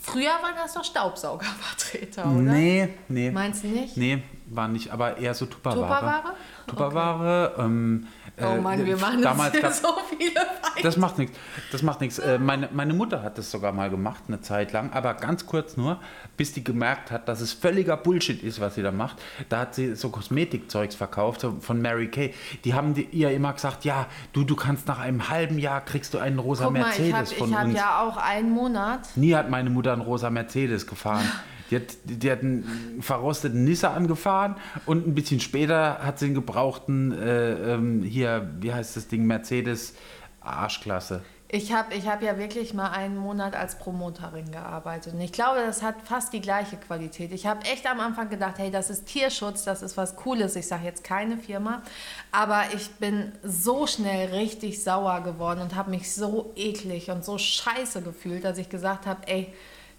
früher 0.00 0.30
waren 0.42 0.54
das 0.56 0.72
doch 0.74 0.84
Staubsaugervertreter, 0.84 2.24
oder? 2.24 2.40
Nee, 2.40 2.88
nee. 3.08 3.30
Meinst 3.30 3.64
du 3.64 3.68
nicht? 3.68 3.96
Nee, 3.96 4.22
war 4.50 4.68
nicht, 4.68 4.90
aber 4.92 5.16
eher 5.18 5.34
so 5.34 5.46
Tupperware. 5.46 5.80
Tupperware? 5.86 6.34
Tupperware. 6.66 7.54
Ähm, 7.58 8.06
Oh 8.42 8.44
äh, 8.54 8.58
Mann, 8.60 8.86
wir 8.86 8.96
machen 8.96 9.20
damals 9.20 9.60
gab's- 9.60 9.80
so 9.82 9.88
viele 10.08 10.30
Feinde. 10.32 10.82
Das 10.82 10.96
macht 10.96 11.18
nichts. 11.18 11.36
Das 11.72 11.82
macht 11.82 12.00
nichts. 12.00 12.18
Äh, 12.18 12.38
meine, 12.38 12.70
meine 12.72 12.94
Mutter 12.94 13.22
hat 13.22 13.36
das 13.36 13.50
sogar 13.50 13.72
mal 13.72 13.90
gemacht, 13.90 14.22
eine 14.28 14.40
Zeit 14.40 14.72
lang, 14.72 14.92
aber 14.92 15.12
ganz 15.14 15.44
kurz 15.44 15.76
nur, 15.76 15.98
bis 16.38 16.52
die 16.54 16.64
gemerkt 16.64 17.10
hat, 17.10 17.28
dass 17.28 17.40
es 17.42 17.52
völliger 17.52 17.98
Bullshit 17.98 18.42
ist, 18.42 18.58
was 18.60 18.76
sie 18.76 18.82
da 18.82 18.92
macht. 18.92 19.16
Da 19.50 19.58
hat 19.60 19.74
sie 19.74 19.94
so 19.94 20.08
Kosmetikzeugs 20.08 20.94
verkauft 20.94 21.42
so 21.42 21.56
von 21.60 21.82
Mary 21.82 22.08
Kay. 22.08 22.32
Die 22.64 22.72
haben 22.72 22.94
die, 22.94 23.04
ihr 23.10 23.30
immer 23.32 23.52
gesagt, 23.52 23.84
ja, 23.84 24.06
du, 24.32 24.44
du 24.44 24.56
kannst 24.56 24.86
nach 24.88 25.00
einem 25.00 25.28
halben 25.28 25.58
Jahr 25.58 25.82
kriegst 25.82 26.14
du 26.14 26.18
einen 26.18 26.38
rosa 26.38 26.64
Guck 26.64 26.74
mal, 26.74 26.78
ich 26.92 26.98
Mercedes 27.12 27.14
habe 27.14 27.26
von 27.50 27.58
hab 27.58 27.64
uns. 27.66 27.74
ja 27.76 28.00
auch 28.00 28.16
einen 28.16 28.50
Monat. 28.52 29.00
Nie 29.16 29.34
hat 29.34 29.50
meine 29.50 29.68
Mutter 29.68 29.92
einen 29.92 30.02
rosa 30.02 30.30
Mercedes 30.30 30.86
gefahren. 30.86 31.30
Die 31.70 31.76
hat, 31.76 31.96
die 32.04 32.30
hat 32.30 32.40
einen 32.40 32.98
verrosteten 33.00 33.64
Nissan 33.64 34.06
gefahren 34.06 34.56
und 34.86 35.06
ein 35.06 35.14
bisschen 35.14 35.40
später 35.40 35.98
hat 35.98 36.18
sie 36.18 36.26
einen 36.26 36.34
gebrauchten, 36.34 37.12
äh, 37.12 37.74
ähm, 37.74 38.02
hier, 38.02 38.50
wie 38.60 38.72
heißt 38.72 38.96
das 38.96 39.08
Ding, 39.08 39.24
Mercedes 39.26 39.94
Arschklasse. 40.40 41.22
Ich 41.52 41.72
habe 41.72 41.94
ich 41.94 42.06
hab 42.06 42.22
ja 42.22 42.38
wirklich 42.38 42.74
mal 42.74 42.90
einen 42.90 43.16
Monat 43.16 43.56
als 43.56 43.76
Promoterin 43.76 44.52
gearbeitet. 44.52 45.14
Und 45.14 45.20
ich 45.20 45.32
glaube, 45.32 45.58
das 45.66 45.82
hat 45.82 45.96
fast 46.04 46.32
die 46.32 46.40
gleiche 46.40 46.76
Qualität. 46.76 47.32
Ich 47.32 47.44
habe 47.44 47.64
echt 47.66 47.90
am 47.90 47.98
Anfang 47.98 48.28
gedacht, 48.28 48.58
hey, 48.58 48.70
das 48.70 48.88
ist 48.88 49.06
Tierschutz, 49.06 49.64
das 49.64 49.82
ist 49.82 49.96
was 49.96 50.14
Cooles. 50.14 50.54
Ich 50.54 50.68
sage 50.68 50.84
jetzt 50.84 51.02
keine 51.02 51.38
Firma. 51.38 51.82
Aber 52.30 52.62
ich 52.72 52.88
bin 52.92 53.32
so 53.42 53.88
schnell 53.88 54.32
richtig 54.32 54.84
sauer 54.84 55.22
geworden 55.22 55.60
und 55.60 55.74
habe 55.74 55.90
mich 55.90 56.14
so 56.14 56.52
eklig 56.54 57.10
und 57.10 57.24
so 57.24 57.36
scheiße 57.36 58.02
gefühlt, 58.02 58.44
dass 58.44 58.56
ich 58.56 58.68
gesagt 58.68 59.06
habe, 59.06 59.26
ey, 59.26 59.52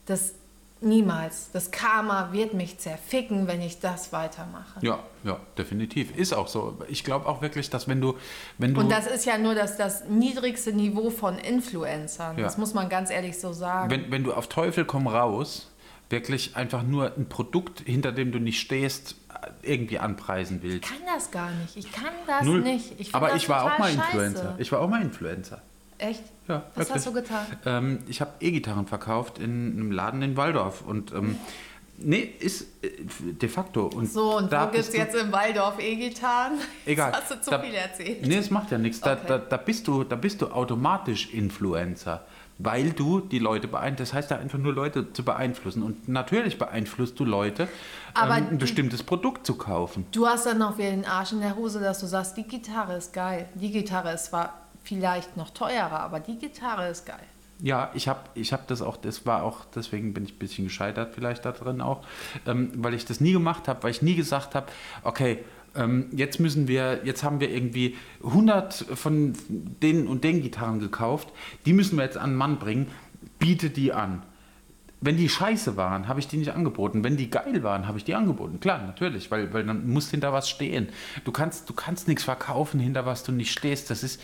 das 0.06 0.36
niemals. 0.82 1.50
Das 1.54 1.72
Karma 1.72 2.30
wird 2.32 2.54
mich 2.54 2.78
zerficken, 2.80 3.48
wenn 3.48 3.62
ich 3.62 3.80
das 3.80 4.12
weitermache. 4.12 4.80
Ja, 4.82 5.00
ja, 5.24 5.40
definitiv. 5.58 6.16
Ist 6.16 6.34
auch 6.34 6.48
so. 6.48 6.78
Ich 6.88 7.04
glaube 7.04 7.28
auch 7.28 7.42
wirklich, 7.42 7.70
dass 7.70 7.88
wenn 7.88 8.02
du, 8.02 8.18
wenn 8.58 8.74
du, 8.74 8.82
Und 8.82 8.92
das 8.92 9.08
ist 9.08 9.26
ja 9.26 9.38
nur 9.38 9.56
das, 9.56 9.78
das 9.78 10.06
niedrigste 10.08 10.74
Niveau 10.74 11.10
von 11.10 11.38
Influencern. 11.38 12.38
Ja. 12.38 12.44
Das 12.44 12.58
muss 12.58 12.74
man 12.74 12.90
ganz 12.90 13.10
ehrlich 13.10 13.40
so 13.40 13.54
sagen. 13.54 13.90
wenn, 13.92 14.12
wenn 14.12 14.24
du 14.24 14.34
auf 14.34 14.48
Teufel 14.48 14.86
komm 14.86 15.08
raus, 15.08 15.70
wirklich 16.10 16.56
einfach 16.56 16.84
nur 16.84 17.16
ein 17.16 17.30
Produkt, 17.30 17.82
hinter 17.86 18.12
dem 18.12 18.32
du 18.32 18.40
nicht 18.40 18.60
stehst, 18.60 19.16
irgendwie 19.62 20.00
anpreisen 20.00 20.62
willst. 20.62 20.86
Ich 20.86 20.98
kann 20.98 21.06
das 21.14 21.32
gar 21.32 21.50
nicht. 21.52 21.78
Ich 21.78 21.92
kann 21.92 22.14
das 22.28 22.46
Null. 22.46 22.62
nicht. 22.62 23.00
Ich 23.00 23.16
Aber 23.16 23.36
ich 23.36 23.50
war 23.50 23.64
auch 23.64 23.80
mal 23.80 23.92
scheiße. 23.92 24.02
Influencer. 24.02 24.56
Ich 24.58 24.72
war 24.72 24.82
auch 24.82 24.90
mal 24.90 25.02
Influencer. 25.02 25.62
Echt? 26.02 26.24
Ja, 26.48 26.64
Was 26.76 26.90
wirklich. 26.90 26.96
hast 26.96 27.06
du 27.08 27.14
getan? 27.14 27.46
Ähm, 27.66 28.00
ich 28.08 28.22
habe 28.22 28.32
E-Gitarren 28.40 28.88
verkauft 28.88 29.38
in 29.38 29.72
einem 29.74 29.92
Laden 29.92 30.22
in 30.24 30.36
Waldorf. 30.36 30.82
Und 30.82 31.14
ähm, 31.14 31.38
nee, 31.98 32.22
ist 32.40 32.64
äh, 32.84 32.90
de 33.34 33.48
facto. 33.48 33.86
Und 33.86 34.12
So, 34.12 34.38
und 34.38 34.52
da 34.52 34.68
wo 34.68 34.72
gibt 34.72 34.84
es 34.88 34.94
jetzt 34.94 35.16
im 35.16 35.32
Waldorf 35.32 35.76
E-Gitarren? 35.80 36.54
Egal. 36.86 37.12
Jetzt 37.12 37.22
hast 37.22 37.32
du 37.32 37.42
zu 37.42 37.52
Da- 37.52 37.60
viel 37.60 37.74
erzählt. 37.76 38.26
Nee, 38.26 38.38
es 38.38 38.50
macht 38.50 38.72
ja 38.72 38.78
nichts. 38.80 39.00
Da, 39.00 39.14
Okay. 39.14 39.22
da, 39.28 39.38
da, 39.38 39.58
bist 39.58 39.88
du, 39.88 40.04
da 40.04 40.16
bist 40.16 40.42
du 40.42 40.48
automatisch 40.48 41.32
Influencer, 41.34 42.26
weil 42.58 42.90
du 42.94 43.20
die 43.20 43.38
Leute 43.40 43.68
beeinflusst. 43.68 44.10
Das 44.12 44.14
heißt 44.18 44.32
ja 44.32 44.38
einfach 44.40 44.58
nur 44.58 44.74
Leute 44.74 45.14
zu 45.14 45.24
beeinflussen. 45.24 45.84
Und 45.84 46.08
natürlich 46.10 46.58
beeinflusst 46.58 47.20
du 47.20 47.26
Leute, 47.26 47.64
ähm, 48.20 48.32
ein 48.32 48.50
die- 48.50 48.56
bestimmtes 48.56 49.04
Produkt 49.04 49.46
zu 49.46 49.54
kaufen. 49.54 50.08
Du 50.12 50.26
hast 50.26 50.48
dann 50.48 50.58
noch 50.58 50.80
wieder 50.80 50.90
den 50.90 51.06
Arsch 51.06 51.32
in 51.32 51.42
der 51.42 51.56
Hose, 51.56 51.80
dass 51.80 52.00
du 52.00 52.08
sagst, 52.08 52.36
die 52.38 52.44
Gitarre 52.44 52.96
ist 52.98 53.14
geil. 53.14 53.48
Die 53.54 53.72
Gitarre 53.72 54.14
ist 54.14 54.26
zwar 54.26 54.58
vielleicht 54.84 55.38
noch 55.38 55.52
teurer, 55.52 56.00
aber 56.00 56.20
die 56.20 56.38
Gitarre 56.38 56.90
ist 56.90 57.06
geil. 57.06 57.20
Ja, 57.64 57.92
ich 57.94 58.08
habe 58.08 58.22
ich 58.34 58.54
hab 58.54 58.68
das 58.68 58.82
auch, 58.82 58.98
das 58.98 59.26
war 59.28 59.44
auch, 59.44 59.66
deswegen 59.76 60.14
bin 60.14 60.26
ich 60.26 60.34
ein 60.34 60.40
bisschen 60.40 60.64
gescheitert 60.64 61.14
vielleicht 61.14 61.46
da 61.46 61.52
drin 61.52 61.80
auch, 61.80 62.04
ähm, 62.48 62.72
weil 62.78 62.96
ich 62.96 63.06
das 63.06 63.22
nie 63.22 63.34
gemacht 63.34 63.68
habe, 63.68 63.84
weil 63.84 63.92
ich 63.92 64.02
nie 64.02 64.16
gesagt 64.16 64.56
habe, 64.56 64.66
okay, 65.04 65.40
ähm, 65.76 66.08
jetzt 66.12 66.40
müssen 66.40 66.68
wir, 66.68 67.02
jetzt 67.04 67.24
haben 67.24 67.40
wir 67.40 67.52
irgendwie 67.52 67.96
100 68.24 68.74
von 68.74 69.34
den 69.50 70.08
und 70.08 70.24
den 70.24 70.42
Gitarren 70.42 70.80
gekauft, 70.80 71.30
die 71.66 71.74
müssen 71.74 71.98
wir 71.98 72.04
jetzt 72.04 72.18
an 72.18 72.32
den 72.32 72.38
Mann 72.38 72.58
bringen, 72.58 72.88
biete 73.38 73.70
die 73.70 73.94
an. 73.94 74.24
Wenn 75.04 75.18
die 75.18 75.30
scheiße 75.30 75.78
waren, 75.78 76.08
habe 76.08 76.20
ich 76.20 76.28
die 76.28 76.38
nicht 76.38 76.52
angeboten. 76.54 77.04
Wenn 77.04 77.18
die 77.18 77.30
geil 77.32 77.64
waren, 77.64 77.88
habe 77.88 77.98
ich 77.98 78.04
die 78.04 78.14
angeboten. 78.14 78.60
Klar, 78.60 78.80
natürlich, 78.84 79.32
weil, 79.32 79.52
weil 79.52 79.66
dann 79.66 79.90
muss 79.90 80.12
hinter 80.12 80.32
was 80.32 80.48
stehen. 80.48 80.90
Du 81.26 81.32
kannst, 81.32 81.68
du 81.70 81.74
kannst 81.74 82.08
nichts 82.08 82.24
verkaufen, 82.24 82.80
hinter 82.80 83.06
was 83.06 83.24
du 83.24 83.32
nicht 83.32 83.52
stehst. 83.52 83.90
Das 83.90 84.04
ist. 84.04 84.22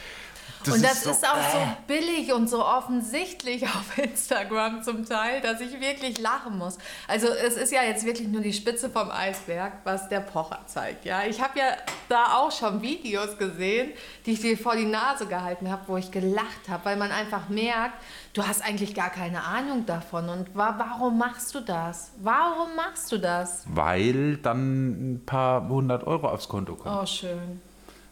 und 0.68 0.84
das 0.84 1.04
so- 1.04 1.10
ist 1.10 1.26
auch 1.28 1.52
so 1.52 1.58
billig 1.88 2.32
und 2.32 2.48
so 2.48 2.64
offensichtlich 2.64 3.64
auf 3.68 3.98
Instagram 3.98 4.84
zum 4.84 5.04
Teil, 5.04 5.42
dass 5.42 5.62
ich 5.62 5.80
wirklich 5.82 6.20
lachen 6.20 6.58
muss. 6.60 6.78
Also 7.08 7.28
es 7.28 7.56
ist 7.58 7.72
ja 7.72 7.82
jetzt 7.84 8.06
wirklich 8.06 8.28
nur 8.28 8.42
die 8.42 8.54
Spitze 8.54 8.90
vom 8.92 9.10
Eisberg, 9.10 9.74
was 9.84 10.08
der 10.10 10.20
Pocher 10.20 10.60
zeigt. 10.68 11.06
Ja, 11.06 11.24
ich 11.24 11.42
habe 11.42 11.58
ja 11.58 11.66
da 12.08 12.36
auch 12.38 12.52
schon 12.52 12.84
Videos 12.84 13.36
gesehen, 13.40 13.92
die 14.28 14.34
ich 14.34 14.42
dir 14.42 14.56
vor 14.58 14.76
die 14.76 14.86
Nase 14.86 15.26
gehalten 15.26 15.72
habe, 15.72 15.82
wo 15.88 15.98
ich 15.98 16.12
gelacht 16.12 16.70
habe, 16.70 16.86
weil 16.86 16.98
man 16.98 17.12
einfach 17.12 17.50
merkt, 17.50 17.96
du 18.38 18.48
hast 18.48 18.64
eigentlich 18.64 18.94
gar 18.94 19.10
keine 19.10 19.44
Ahnung 19.44 19.86
davon. 19.86 20.30
Und 20.30 20.56
wa 20.56 20.76
warum 20.78 21.18
machst 21.18 21.56
du 21.56 21.60
das? 21.60 22.12
Warum 22.22 22.76
machst 22.76 23.12
du 23.12 23.18
das? 23.18 23.66
weil 23.74 24.38
dann 24.38 25.14
ein 25.16 25.26
paar 25.26 25.68
hundert 25.68 26.06
Euro 26.06 26.30
aufs 26.30 26.48
Konto 26.48 26.76
kommen. 26.76 26.98
Oh, 27.02 27.06
schön. 27.06 27.62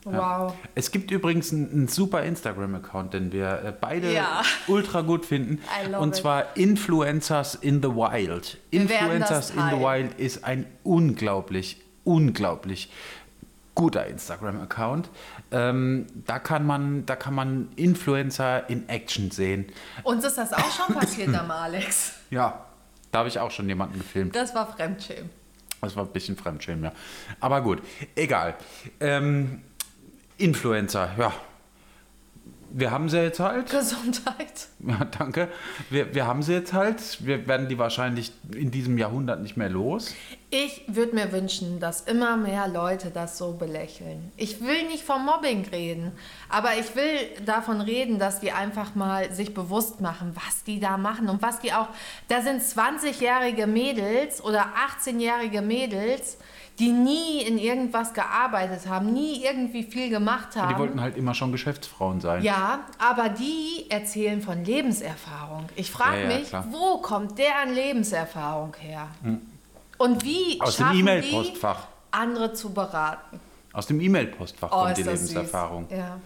Ja. 0.06 0.46
Wow. 0.46 0.54
Es 0.76 0.92
gibt 0.92 1.10
übrigens 1.10 1.52
einen, 1.52 1.72
einen 1.72 1.88
super 1.88 2.24
Instagram-Account, 2.24 3.14
den 3.16 3.32
wir 3.32 3.64
äh, 3.64 3.74
beide 3.80 4.14
Ja. 4.14 4.44
ultra 4.68 5.02
gut 5.02 5.26
finden. 5.26 5.60
Und 6.00 6.10
it. 6.10 6.16
zwar 6.18 6.56
Influencers 6.56 7.56
in 7.56 7.82
the 7.82 7.90
Wild. 7.90 8.58
Wir 8.70 8.82
Influencers 8.82 9.50
in 9.50 9.64
the. 9.72 9.78
Wild 9.78 10.20
ist 10.20 10.44
ein 10.44 10.68
unglaublich, 10.84 11.82
unglaublich 12.04 12.92
guter 13.76 14.08
Instagram-Account. 14.08 15.10
Ähm, 15.52 16.08
da, 16.26 16.40
kann 16.40 16.66
man, 16.66 17.06
da 17.06 17.16
kann 17.16 17.36
man 17.36 17.70
Influencer 17.76 18.70
in 18.70 18.90
Action 18.90 19.32
sehen. 19.32 19.68
Uns 20.04 20.24
ist 20.24 20.38
das 20.38 20.54
auch 20.54 20.72
schon 20.72 20.96
passiert 20.96 21.36
am 21.36 21.52
Alex. 21.52 22.14
Ja, 22.32 22.66
da 23.12 23.20
habe 23.20 23.30
ich 23.30 23.40
auch 23.40 23.52
schon 23.52 23.68
jemanden 23.68 24.00
gefilmt. 24.00 24.36
Das 24.36 24.56
war 24.56 24.68
Fremdschämen. 24.74 25.30
Das 25.82 25.96
war 25.96 26.06
ein 26.06 26.12
bisschen 26.12 26.36
Fremdschämen, 26.36 26.86
ja. 26.86 26.92
Aber 27.40 27.62
gut, 27.62 27.82
egal. 28.16 28.56
Ähm, 29.00 29.62
Influencer, 30.38 31.12
ja. 31.18 31.32
Wir 32.78 32.92
haben 32.92 33.08
sie 33.08 33.22
jetzt 33.22 33.40
halt. 33.40 33.70
Gesundheit. 33.70 34.68
Ja, 34.88 35.04
danke. 35.18 35.48
Wir, 35.90 36.14
wir 36.14 36.28
haben 36.28 36.44
sie 36.44 36.54
jetzt 36.54 36.74
halt. 36.74 37.26
Wir 37.26 37.48
werden 37.48 37.70
die 37.70 37.80
wahrscheinlich 37.80 38.32
in 38.54 38.70
diesem 38.70 39.00
Jahrhundert 39.00 39.42
nicht 39.42 39.58
mehr 39.58 39.70
los. 39.70 40.14
Ich 40.52 40.84
würde 40.88 41.16
mir 41.16 41.32
wünschen, 41.32 41.80
dass 41.80 42.02
immer 42.02 42.38
mehr 42.38 42.68
Leute 42.68 43.10
das 43.10 43.40
so 43.40 43.54
belächeln. 43.54 44.32
Ich 44.38 44.62
will 44.62 44.86
nicht 44.88 45.04
vom 45.04 45.26
Mobbing 45.26 45.66
reden, 45.72 46.12
aber 46.50 46.78
ich 46.80 46.96
will 46.96 47.44
davon 47.46 47.82
reden, 47.82 48.20
dass 48.20 48.42
die 48.42 48.52
einfach 48.52 48.94
mal 48.94 49.32
sich 49.32 49.56
bewusst 49.56 50.02
machen, 50.02 50.36
was 50.36 50.64
die 50.64 50.80
da 50.80 50.98
machen 50.98 51.30
und 51.30 51.42
was 51.42 51.62
die 51.62 51.74
auch. 51.74 51.88
Da 52.28 52.42
sind 52.42 52.62
20-jährige 52.62 53.66
Mädels 53.66 54.44
oder 54.44 54.68
18-jährige 55.02 55.62
Mädels, 55.62 56.38
die 56.80 56.92
nie 56.92 57.42
in 57.42 57.58
irgendwas 57.58 58.14
gearbeitet 58.14 58.88
haben, 58.90 59.14
nie 59.14 59.44
irgendwie 59.44 59.84
viel 59.84 60.10
gemacht 60.10 60.56
haben. 60.58 60.74
Die 60.74 60.80
wollten 60.80 61.00
halt 61.00 61.16
immer 61.16 61.34
schon 61.34 61.52
Geschäftsfrauen 61.54 62.20
sein. 62.20 62.44
Ja, 62.44 62.82
aber 63.00 63.30
die 63.30 63.86
erzählen 63.90 64.42
von 64.42 64.66
Lebenserfahrung. 64.66 65.68
Ich 65.78 65.90
frage 65.90 66.24
Ja, 66.24 66.30
ja, 66.30 66.38
mich, 66.40 66.50
klar. 66.50 66.66
wo 66.72 66.98
kommt 66.98 67.38
deren 67.38 67.74
Lebenserfahrung 67.74 68.76
her? 68.80 69.08
Und 69.98 70.26
wie 70.26 70.60
Aus 70.60 70.76
dem 70.76 70.86
schaffen 70.86 71.00
E-Mail-Postfach. 71.00 71.80
die, 71.82 72.18
andere 72.18 72.54
zu 72.54 72.70
beraten? 72.74 73.40
Aus 73.72 73.88
dem 73.88 74.02
E-Mail-Postfach 74.02 74.70
Oh, 74.72 74.84
kommt 74.84 74.98
die 74.98 75.02
ist 75.02 75.08
das 75.08 75.20
süß. 75.22 75.30
Lebenserfahrung. 75.30 75.88
Ja. 75.90 76.18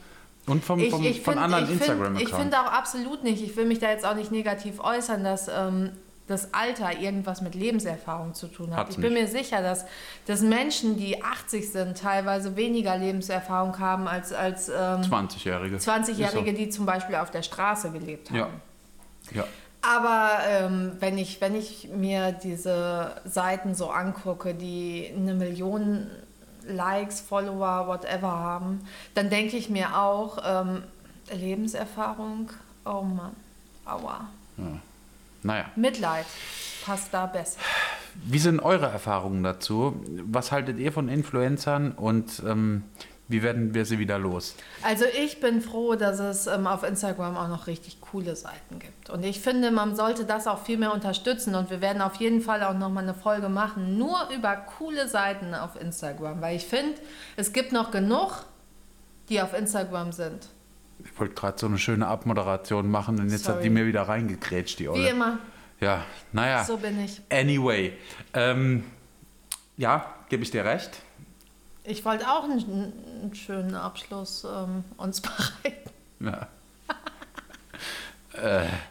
Und 0.48 0.66
vom, 0.66 0.80
Ich, 0.80 0.90
vom, 0.90 1.04
ich 1.06 1.22
von 1.22 1.34
find- 1.36 1.44
anderen 1.46 1.64
ich 1.66 1.70
find- 1.70 1.82
Instagram-Accounts. 1.82 2.32
Ich 2.32 2.36
finde 2.36 2.60
auch 2.60 2.72
absolut 2.72 3.24
nicht, 3.24 3.44
ich 3.44 3.56
will 3.56 3.66
mich 3.66 3.78
da 3.78 3.90
jetzt 3.92 4.04
auch 4.06 4.16
nicht 4.16 4.32
negativ 4.32 4.80
äußern, 4.84 5.24
dass 5.24 5.48
ähm, 5.48 5.92
das 6.30 6.54
Alter 6.54 7.00
irgendwas 7.00 7.42
mit 7.42 7.56
Lebenserfahrung 7.56 8.36
zu 8.36 8.48
tun 8.48 8.72
hat. 8.72 8.82
Hat's 8.86 8.96
ich 8.96 9.02
bin 9.02 9.14
nicht. 9.14 9.24
mir 9.24 9.28
sicher, 9.28 9.64
dass, 9.64 9.86
dass 10.28 10.42
Menschen, 10.42 10.96
die 10.96 11.24
80 11.24 11.72
sind, 11.72 11.98
teilweise 11.98 12.56
weniger 12.56 12.96
Lebenserfahrung 12.98 13.80
haben 13.80 14.08
als, 14.08 14.32
als 14.32 14.70
ähm, 14.70 15.02
20-Jährige. 15.02 15.78
20-Jährige, 15.78 16.52
Ist 16.52 16.58
die 16.60 16.70
zum 16.70 16.86
Beispiel 16.86 17.16
auf 17.16 17.32
der 17.32 17.42
Straße 17.42 17.92
gelebt 17.92 18.28
so. 18.28 18.36
haben. 18.36 18.62
Ja. 19.32 19.42
ja. 19.42 19.48
Aber 19.82 20.32
ähm, 20.48 20.92
wenn, 21.00 21.18
ich, 21.18 21.42
wenn 21.42 21.56
ich 21.56 21.90
mir 21.90 22.32
diese 22.32 23.16
Seiten 23.26 23.74
so 23.74 23.90
angucke, 23.90 24.54
die 24.54 25.12
eine 25.16 25.34
Million 25.34 26.08
Likes, 26.68 27.22
Follower, 27.22 27.88
whatever 27.88 28.30
haben, 28.30 28.82
dann 29.16 29.32
denke 29.32 29.58
ich 29.58 29.70
mir 29.70 29.98
auch, 29.98 30.38
ähm, 30.46 30.84
Lebenserfahrung, 31.32 32.52
oh 32.86 33.02
Mann, 33.02 33.36
aua. 33.86 34.28
Naja. 35.44 35.66
Mitleid 35.76 36.26
passt 36.86 37.14
da 37.14 37.26
besser. 37.26 37.60
Wie 38.26 38.40
sind 38.40 38.60
eure 38.60 38.88
Erfahrungen 38.88 39.44
dazu? 39.44 40.04
Was 40.24 40.52
haltet 40.52 40.80
ihr 40.80 40.92
von 40.92 41.08
Influencern 41.08 41.92
und 41.92 42.42
ähm, 42.46 42.84
wie 43.30 43.44
werden 43.44 43.76
wir 43.76 43.86
sie 43.86 44.00
wieder 44.00 44.18
los? 44.18 44.56
Also 44.82 45.06
ich 45.06 45.40
bin 45.40 45.62
froh, 45.62 45.94
dass 45.96 46.20
es 46.20 46.48
ähm, 46.48 46.66
auf 46.66 46.84
Instagram 46.84 47.38
auch 47.38 47.48
noch 47.48 47.68
richtig 47.68 48.02
coole 48.02 48.36
Seiten 48.36 48.80
gibt. 48.80 49.12
Und 49.12 49.24
ich 49.24 49.40
finde, 49.40 49.70
man 49.70 49.96
sollte 49.96 50.26
das 50.26 50.48
auch 50.48 50.66
viel 50.66 50.80
mehr 50.80 50.92
unterstützen. 50.92 51.54
Und 51.54 51.70
wir 51.70 51.80
werden 51.80 52.02
auf 52.02 52.16
jeden 52.16 52.42
Fall 52.42 52.64
auch 52.64 52.74
nochmal 52.74 53.04
eine 53.04 53.14
Folge 53.14 53.48
machen, 53.48 54.00
nur 54.00 54.18
über 54.36 54.56
coole 54.56 55.08
Seiten 55.08 55.54
auf 55.54 55.80
Instagram. 55.80 56.42
Weil 56.42 56.56
ich 56.56 56.66
finde, 56.66 56.96
es 57.36 57.54
gibt 57.54 57.72
noch 57.72 57.92
genug, 57.92 58.46
die 59.30 59.40
auf 59.42 59.54
Instagram 59.54 60.12
sind. 60.12 60.50
Ich 61.04 61.20
wollte 61.20 61.34
gerade 61.36 61.58
so 61.60 61.68
eine 61.68 61.78
schöne 61.78 62.08
Abmoderation 62.08 62.90
machen 62.90 63.20
und 63.20 63.30
jetzt 63.30 63.48
hat 63.48 63.56
Sorry. 63.56 63.64
die 63.64 63.70
mir 63.70 63.86
wieder 63.86 64.04
reingekrätscht, 64.04 64.80
die 64.80 64.84
Wie 64.86 64.90
Olle. 64.90 65.10
immer, 65.10 65.40
Ja, 65.80 66.04
naja. 66.32 66.64
so 66.64 66.78
bin 66.78 67.00
ich. 67.04 67.22
Anyway. 67.32 67.94
Ähm, 68.34 68.84
ja, 69.78 70.06
gebe 70.30 70.44
ich 70.44 70.52
dir 70.52 70.66
recht. 70.66 71.02
Ich 71.86 72.04
wollte 72.06 72.28
auch 72.30 72.44
einen, 72.44 72.60
einen 73.22 73.34
schönen 73.36 73.76
Abschluss 73.76 74.46
ähm, 74.46 74.84
uns 74.98 75.22
bereiten. 75.22 75.90
Ja. 76.20 76.48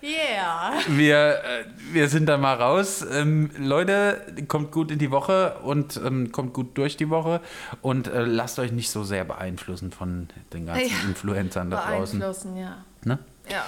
Yeah. 0.03 0.72
Wir, 0.88 1.42
äh, 1.44 1.64
wir 1.92 2.09
sind 2.09 2.27
da 2.27 2.37
mal 2.37 2.55
raus. 2.55 3.05
Ähm, 3.11 3.51
Leute, 3.57 4.20
kommt 4.48 4.72
gut 4.72 4.90
in 4.90 4.98
die 4.98 5.11
Woche 5.11 5.59
und 5.62 5.96
ähm, 6.05 6.33
kommt 6.33 6.55
gut 6.55 6.77
durch 6.77 6.96
die 6.96 7.09
Woche 7.09 7.40
und 7.81 8.09
äh, 8.09 8.24
lasst 8.24 8.59
euch 8.59 8.72
nicht 8.72 8.90
so 8.90 9.05
sehr 9.05 9.24
beeinflussen 9.24 9.92
von 9.92 10.29
den 10.53 10.66
ganzen 10.66 10.88
Ja, 10.88 11.09
Influencern 11.09 11.70
da 11.70 11.87
draußen. 11.87 12.18
Beeinflussen, 12.18 12.57
ja. 12.57 12.85
Ne? 13.05 13.18
ja. 13.48 13.64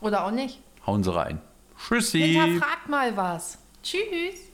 Oder 0.00 0.24
auch 0.24 0.30
nicht. 0.30 0.60
Hauen 0.86 1.04
sie 1.04 1.14
rein. 1.14 1.40
Tschüssi. 1.78 2.20
Hinterfragt 2.20 2.88
mal 2.88 3.16
was. 3.16 3.58
Tschüss. 3.82 4.51